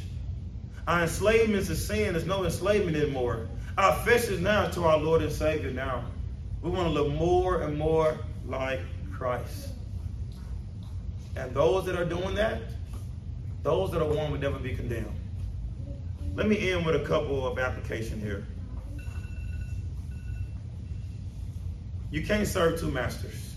Our 0.88 1.04
enslavement 1.04 1.66
to 1.68 1.76
sin 1.76 2.16
is 2.16 2.26
no 2.26 2.46
enslavement 2.46 2.96
anymore. 2.96 3.48
Our 3.78 3.94
affections 3.94 4.42
now 4.42 4.68
to 4.70 4.84
our 4.84 4.98
Lord 4.98 5.24
and 5.24 5.32
Savior 5.32 5.72
now. 5.72 6.06
We 6.62 6.70
want 6.70 6.88
to 6.88 6.94
look 6.94 7.12
more 7.14 7.64
and 7.64 7.78
more 7.78 8.18
like 8.46 8.82
Christ. 9.12 9.70
And 11.36 11.54
those 11.56 11.86
that 11.86 11.96
are 11.96 12.06
doing 12.06 12.36
that, 12.36 12.62
those 13.64 13.92
that 13.92 14.02
are 14.02 14.08
one 14.08 14.32
would 14.32 14.42
never 14.42 14.60
be 14.60 14.76
condemned. 14.76 15.16
Let 16.36 16.48
me 16.48 16.72
end 16.72 16.86
with 16.86 16.96
a 16.96 17.06
couple 17.06 17.48
of 17.48 17.58
application 17.58 18.20
here. 18.20 18.46
You 22.12 22.26
can't 22.26 22.48
serve 22.48 22.80
two 22.80 22.92
masters. 22.92 23.56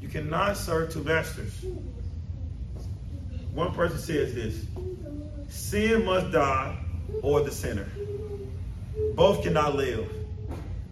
You 0.00 0.08
cannot 0.08 0.56
serve 0.56 0.90
two 0.90 1.04
masters. 1.04 1.52
One 3.52 3.74
person 3.74 3.98
says 3.98 4.34
this 4.34 4.64
sin 5.48 6.06
must 6.06 6.32
die 6.32 6.78
or 7.22 7.42
the 7.42 7.50
sinner. 7.50 7.86
Both 9.14 9.42
cannot 9.42 9.76
live. 9.76 10.10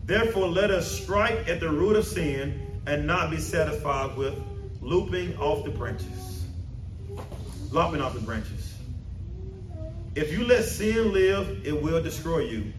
Therefore, 0.04 0.48
let 0.48 0.70
us 0.70 0.90
strike 0.90 1.48
at 1.48 1.60
the 1.60 1.70
root 1.70 1.96
of 1.96 2.04
sin 2.04 2.80
and 2.86 3.06
not 3.06 3.30
be 3.30 3.38
satisfied 3.38 4.16
with 4.16 4.34
looping 4.82 5.36
off 5.38 5.64
the 5.64 5.70
branches. 5.70 6.44
Lopping 7.70 8.02
off 8.02 8.12
the 8.12 8.20
branches. 8.20 8.74
If 10.14 10.32
you 10.32 10.44
let 10.44 10.64
sin 10.64 11.12
live, 11.12 11.66
it 11.66 11.80
will 11.80 12.02
destroy 12.02 12.40
you. 12.40 12.72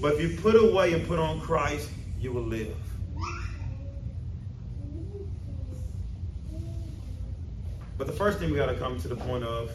But 0.00 0.14
if 0.14 0.20
you 0.22 0.40
put 0.40 0.56
away 0.56 0.94
and 0.94 1.06
put 1.06 1.20
on 1.20 1.40
Christ, 1.40 1.88
you 2.18 2.32
will 2.32 2.42
live. 2.42 2.74
But 8.02 8.08
the 8.08 8.18
first 8.18 8.40
thing 8.40 8.50
we 8.50 8.56
got 8.56 8.66
to 8.66 8.74
come 8.74 9.00
to 9.00 9.06
the 9.06 9.14
point 9.14 9.44
of 9.44 9.70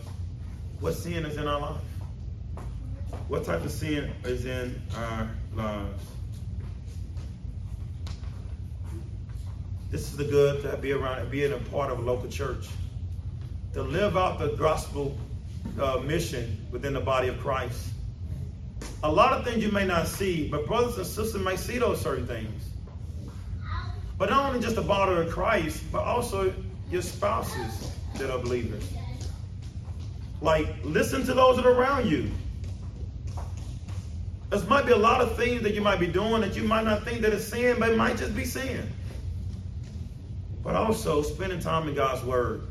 what 0.82 0.96
sin 0.96 1.26
is 1.26 1.38
in 1.38 1.48
our 1.48 1.62
life. 1.62 1.82
What 3.30 3.46
type 3.46 3.64
of 3.64 3.72
sin 3.72 4.12
is 4.26 4.46
in 4.46 4.82
our 4.98 5.30
lives? 5.56 6.04
This 9.92 10.12
is 10.12 10.18
the 10.18 10.26
good 10.26 10.62
to 10.64 10.76
be 10.76 10.92
around, 10.92 11.32
being 11.32 11.54
a 11.54 11.58
part 11.72 11.90
of 11.90 12.00
a 12.00 12.02
local 12.02 12.28
church, 12.28 12.68
to 13.72 13.82
live 13.82 14.18
out 14.18 14.40
the 14.40 14.50
gospel 14.58 15.18
uh, 15.80 16.00
mission 16.00 16.68
within 16.70 16.96
the 16.96 17.00
body 17.00 17.30
of 17.30 17.40
Christ. 17.40 17.92
A 19.04 19.10
lot 19.10 19.32
of 19.32 19.46
things 19.46 19.64
you 19.64 19.72
may 19.72 19.86
not 19.86 20.06
see, 20.06 20.50
but 20.50 20.68
brothers 20.68 20.98
and 20.98 21.08
sisters 21.08 21.42
may 21.42 21.56
see 21.56 21.78
those 21.78 22.02
certain 22.02 22.28
things. 22.28 22.72
But 24.18 24.30
not 24.32 24.48
only 24.48 24.60
just 24.60 24.76
the 24.76 24.82
body 24.82 25.16
of 25.16 25.30
Christ, 25.30 25.82
but 25.94 26.04
also 26.04 26.54
your 26.92 27.02
spouses 27.02 27.94
that 28.18 28.32
are 28.32 28.40
believers. 28.40 28.84
Like, 30.42 30.68
listen 30.84 31.26
to 31.26 31.34
those 31.34 31.56
that 31.58 31.66
are 31.66 31.74
around 31.74 32.08
you. 32.08 32.30
There 34.50 34.60
might 34.70 34.86
be 34.86 34.94
a 34.94 34.98
lot 34.98 35.22
of 35.22 35.36
things 35.36 35.62
that 35.64 35.74
you 35.74 35.82
might 35.82 36.00
be 36.00 36.08
doing 36.08 36.42
that 36.42 36.56
you 36.56 36.64
might 36.64 36.86
not 36.86 37.04
think 37.04 37.22
that 37.22 37.34
is 37.34 37.46
sin, 37.46 37.78
but 37.80 37.90
it 37.90 37.98
might 37.98 38.18
just 38.18 38.36
be 38.36 38.46
sin. 38.46 38.90
But 40.64 40.76
also 40.76 41.22
spending 41.22 41.60
time 41.60 41.88
in 41.88 41.96
God's 41.96 42.24
Word. 42.24 42.62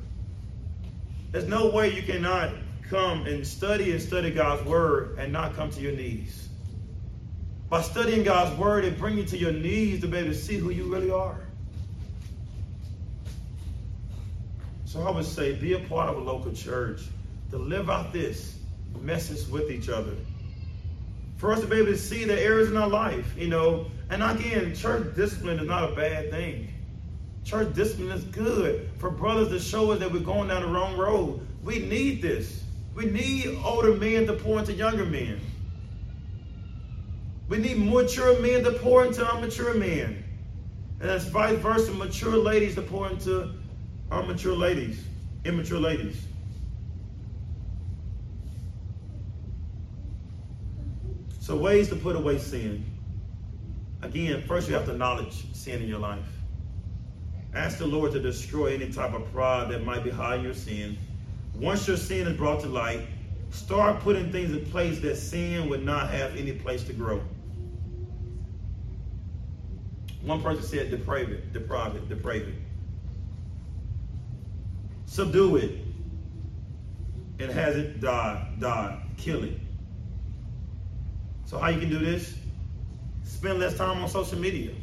There's 1.33 1.49
no 1.49 1.71
way 1.71 1.95
you 1.95 2.03
cannot 2.03 2.51
come 2.89 3.27
and 3.27 3.47
study 3.47 3.93
and 3.93 4.01
study 4.01 4.31
God's 4.31 4.65
Word 4.65 5.19
and 5.19 5.33
not 5.33 5.55
come 5.55 5.71
to 5.71 5.81
your 5.81 5.93
knees. 5.93 6.49
By 7.69 7.83
studying 7.83 8.23
God's 8.23 8.57
Word, 8.59 8.85
it 8.85 8.99
brings 8.99 9.17
you 9.19 9.25
to 9.25 9.37
your 9.37 9.53
knees 9.53 10.01
to 10.01 10.09
be 10.09 10.19
able 10.19 10.31
to 10.31 10.35
see 10.35 10.57
who 10.57 10.71
you 10.71 10.85
really 10.85 11.11
are. 11.11 11.46
So 14.97 15.07
I 15.07 15.11
would 15.11 15.27
say 15.27 15.55
be 15.55 15.75
a 15.75 15.79
part 15.81 16.09
of 16.09 16.17
a 16.17 16.21
local 16.21 16.53
church 16.53 17.03
to 17.51 17.59
live 17.59 17.91
out 17.91 18.15
this 18.15 18.57
message 19.03 19.47
with 19.49 19.71
each 19.71 19.91
other. 19.91 20.15
For 21.37 21.53
us 21.53 21.61
to 21.61 21.67
be 21.67 21.77
able 21.77 21.89
to 21.89 21.99
see 21.99 22.25
the 22.25 22.41
areas 22.41 22.71
in 22.71 22.79
our 22.79 22.89
life, 22.89 23.37
you 23.37 23.49
know, 23.49 23.91
and 24.09 24.23
again, 24.23 24.75
church 24.75 25.15
discipline 25.15 25.59
is 25.59 25.67
not 25.67 25.93
a 25.93 25.95
bad 25.95 26.31
thing. 26.31 26.73
Church 27.45 27.75
discipline 27.75 28.11
is 28.11 28.25
good 28.25 28.89
for 28.97 29.11
brothers 29.11 29.49
to 29.51 29.61
show 29.61 29.91
us 29.91 29.99
that 29.99 30.11
we're 30.11 30.21
going 30.21 30.49
down 30.49 30.63
the 30.63 30.69
wrong 30.69 30.97
road. 30.97 31.47
We 31.63 31.81
need 31.81 32.23
this. 32.23 32.65
We 32.95 33.05
need 33.05 33.59
older 33.63 33.95
men 33.95 34.27
to 34.29 34.33
pour 34.33 34.61
into 34.61 34.73
younger 34.73 35.05
men. 35.05 35.43
We 37.51 37.59
need 37.59 37.77
mature 37.77 38.41
men 38.41 38.65
to 38.65 38.73
pour 38.73 39.05
into 39.05 39.21
immature 39.37 39.75
men. 39.75 40.25
And 41.01 41.11
that's 41.11 41.27
vice 41.27 41.59
versa, 41.59 41.93
mature 41.93 42.39
ladies 42.39 42.77
to 42.77 42.83
pour 42.83 43.11
into 43.11 43.53
immature 44.13 44.55
ladies, 44.55 45.03
immature 45.45 45.81
ladies. 45.81 46.25
So 51.41 51.57
ways 51.57 51.89
to 51.91 51.97
put 51.97 52.17
away 52.17 52.39
sin. 52.39 52.85
Again, 54.03 54.43
first 54.43 54.69
you 54.69 54.75
have 54.75 54.85
to 54.87 54.93
acknowledge 54.93 55.53
sin 55.55 55.83
in 55.83 55.89
your 55.89 55.99
life. 55.99 56.25
Ask 57.55 57.79
the 57.79 57.87
Lord 57.87 58.13
to 58.13 58.21
destroy 58.21 58.75
any 58.75 58.93
type 58.93 59.15
of 59.15 59.33
pride 59.33 59.71
that 59.71 59.85
might 59.85 60.05
be 60.05 60.11
hiding 60.11 60.45
your 60.45 60.55
sin. 60.55 60.99
Once 61.55 61.89
your 61.89 61.97
sin 61.97 62.27
is 62.27 62.37
brought 62.37 62.61
to 62.61 62.67
light, 62.67 63.07
start 63.51 64.01
putting 64.01 64.31
things 64.31 64.51
in 64.51 64.65
place 64.67 65.01
that 65.01 65.17
sin 65.17 65.69
would 65.71 65.85
not 65.85 66.11
have 66.11 66.37
any 66.37 66.53
place 66.53 66.85
to 66.85 66.93
grow. 66.93 67.23
One 70.23 70.43
person 70.43 70.65
said, 70.65 70.91
deprave 70.91 71.31
it, 71.31 71.53
deprive 71.53 71.95
it, 71.95 72.09
deprave 72.09 72.49
it. 72.49 72.55
Subdue 75.17 75.57
it. 75.57 75.71
And 77.41 77.51
has 77.51 77.75
it 77.75 78.03
die, 78.03 78.53
die, 78.59 79.03
kill 79.17 79.45
it. 79.45 79.59
So 81.47 81.57
how 81.57 81.71
you 81.71 81.81
can 81.81 81.89
do 81.89 81.99
this? 81.99 82.35
Spend 83.25 83.59
less 83.59 83.79
time 83.79 84.03
on 84.03 84.11
social 84.11 84.39
media. 84.39 84.75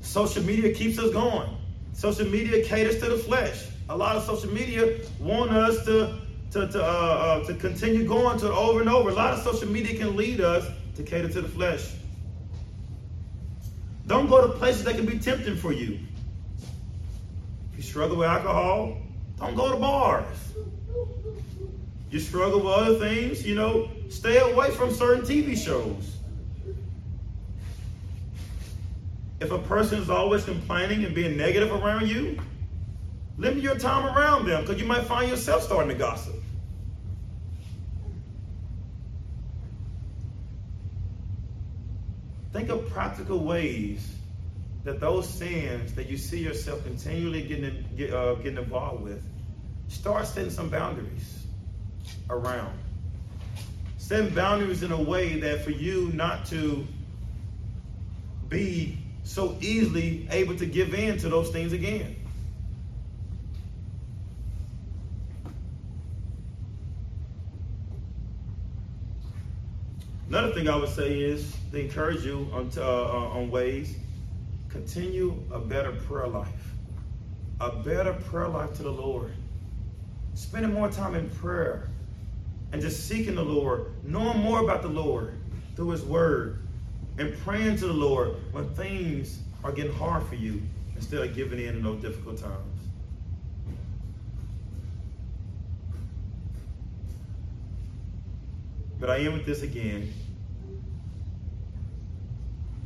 Social 0.00 0.44
media 0.44 0.72
keeps 0.72 0.96
us 1.00 1.12
going. 1.12 1.56
Social 1.92 2.26
media 2.26 2.64
caters 2.64 3.00
to 3.00 3.08
the 3.08 3.18
flesh. 3.18 3.66
A 3.88 3.96
lot 3.96 4.14
of 4.14 4.22
social 4.22 4.52
media 4.52 5.00
want 5.18 5.50
us 5.50 5.84
to 5.86 6.20
to 6.52 6.68
to, 6.68 6.80
uh, 6.80 6.86
uh, 6.86 7.44
to 7.46 7.54
continue 7.54 8.06
going 8.06 8.38
to 8.38 8.52
over 8.52 8.78
and 8.78 8.88
over. 8.88 9.10
A 9.10 9.12
lot 9.12 9.34
of 9.34 9.42
social 9.42 9.68
media 9.68 9.98
can 9.98 10.14
lead 10.14 10.40
us 10.40 10.70
to 10.94 11.02
cater 11.02 11.28
to 11.30 11.42
the 11.42 11.48
flesh. 11.48 11.94
Don't 14.06 14.28
go 14.28 14.46
to 14.46 14.52
places 14.56 14.84
that 14.84 14.94
can 14.94 15.06
be 15.06 15.18
tempting 15.18 15.56
for 15.56 15.72
you. 15.72 15.98
You 17.80 17.86
struggle 17.86 18.18
with 18.18 18.28
alcohol, 18.28 18.98
don't 19.38 19.54
go 19.54 19.72
to 19.72 19.78
bars. 19.78 20.52
You 22.10 22.20
struggle 22.20 22.58
with 22.58 22.74
other 22.74 22.98
things, 22.98 23.46
you 23.46 23.54
know, 23.54 23.88
stay 24.10 24.36
away 24.36 24.70
from 24.72 24.92
certain 24.92 25.24
TV 25.24 25.56
shows. 25.56 26.18
If 29.40 29.50
a 29.50 29.58
person 29.60 29.98
is 29.98 30.10
always 30.10 30.44
complaining 30.44 31.06
and 31.06 31.14
being 31.14 31.38
negative 31.38 31.72
around 31.72 32.06
you, 32.06 32.38
limit 33.38 33.62
your 33.62 33.78
time 33.78 34.14
around 34.14 34.46
them 34.46 34.60
because 34.60 34.78
you 34.78 34.86
might 34.86 35.04
find 35.04 35.30
yourself 35.30 35.62
starting 35.62 35.88
to 35.88 35.94
gossip. 35.94 36.34
Think 42.52 42.68
of 42.68 42.90
practical 42.90 43.42
ways 43.42 44.19
that 44.84 45.00
those 45.00 45.28
sins 45.28 45.94
that 45.94 46.08
you 46.08 46.16
see 46.16 46.38
yourself 46.38 46.82
continually 46.84 47.42
getting 47.42 47.84
get, 47.96 48.12
uh, 48.12 48.34
getting 48.36 48.58
involved 48.58 49.02
with, 49.02 49.22
start 49.88 50.26
setting 50.26 50.50
some 50.50 50.68
boundaries 50.70 51.46
around. 52.30 52.78
Set 53.98 54.34
boundaries 54.34 54.82
in 54.82 54.92
a 54.92 55.00
way 55.00 55.38
that 55.40 55.64
for 55.64 55.70
you 55.70 56.10
not 56.14 56.46
to 56.46 56.86
be 58.48 58.98
so 59.22 59.56
easily 59.60 60.26
able 60.30 60.56
to 60.56 60.66
give 60.66 60.94
in 60.94 61.18
to 61.18 61.28
those 61.28 61.50
things 61.50 61.72
again. 61.72 62.16
Another 70.28 70.54
thing 70.54 70.68
I 70.68 70.76
would 70.76 70.88
say 70.88 71.20
is 71.20 71.56
to 71.72 71.80
encourage 71.80 72.24
you 72.24 72.48
on, 72.52 72.70
uh, 72.76 72.82
uh, 72.82 73.38
on 73.38 73.50
ways, 73.50 73.96
continue 74.70 75.42
a 75.52 75.58
better 75.58 75.92
prayer 75.92 76.28
life. 76.28 76.74
A 77.60 77.70
better 77.70 78.12
prayer 78.12 78.48
life 78.48 78.74
to 78.76 78.82
the 78.82 78.90
Lord. 78.90 79.32
Spending 80.34 80.72
more 80.72 80.88
time 80.88 81.14
in 81.14 81.28
prayer 81.28 81.88
and 82.72 82.80
just 82.80 83.08
seeking 83.08 83.34
the 83.34 83.44
Lord, 83.44 83.92
knowing 84.04 84.38
more 84.38 84.60
about 84.62 84.82
the 84.82 84.88
Lord 84.88 85.34
through 85.74 85.90
His 85.90 86.02
Word, 86.02 86.62
and 87.18 87.36
praying 87.38 87.76
to 87.76 87.86
the 87.86 87.92
Lord 87.92 88.36
when 88.52 88.68
things 88.74 89.40
are 89.64 89.72
getting 89.72 89.92
hard 89.92 90.22
for 90.24 90.36
you 90.36 90.62
instead 90.96 91.20
of 91.20 91.34
giving 91.34 91.58
in 91.58 91.76
in 91.76 91.82
those 91.82 92.00
difficult 92.00 92.38
times. 92.38 92.80
But 99.00 99.10
I 99.10 99.18
end 99.18 99.32
with 99.32 99.46
this 99.46 99.62
again. 99.62 100.12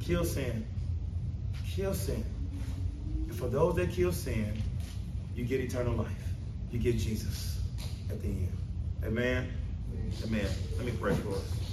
Kill 0.00 0.24
sin. 0.24 0.64
Kill 1.74 1.92
sin. 1.92 2.24
And 3.26 3.34
for 3.34 3.48
those 3.48 3.74
that 3.76 3.90
kill 3.90 4.12
sin, 4.12 4.62
you 5.34 5.44
get 5.44 5.60
eternal 5.60 5.94
life. 5.94 6.06
You 6.70 6.78
get 6.78 6.98
Jesus 6.98 7.60
at 8.10 8.20
the 8.22 8.28
end. 8.28 8.56
Amen. 9.04 9.48
Amen. 10.24 10.46
Let 10.76 10.86
me 10.86 10.92
pray 11.00 11.14
for 11.16 11.30
us. 11.30 11.63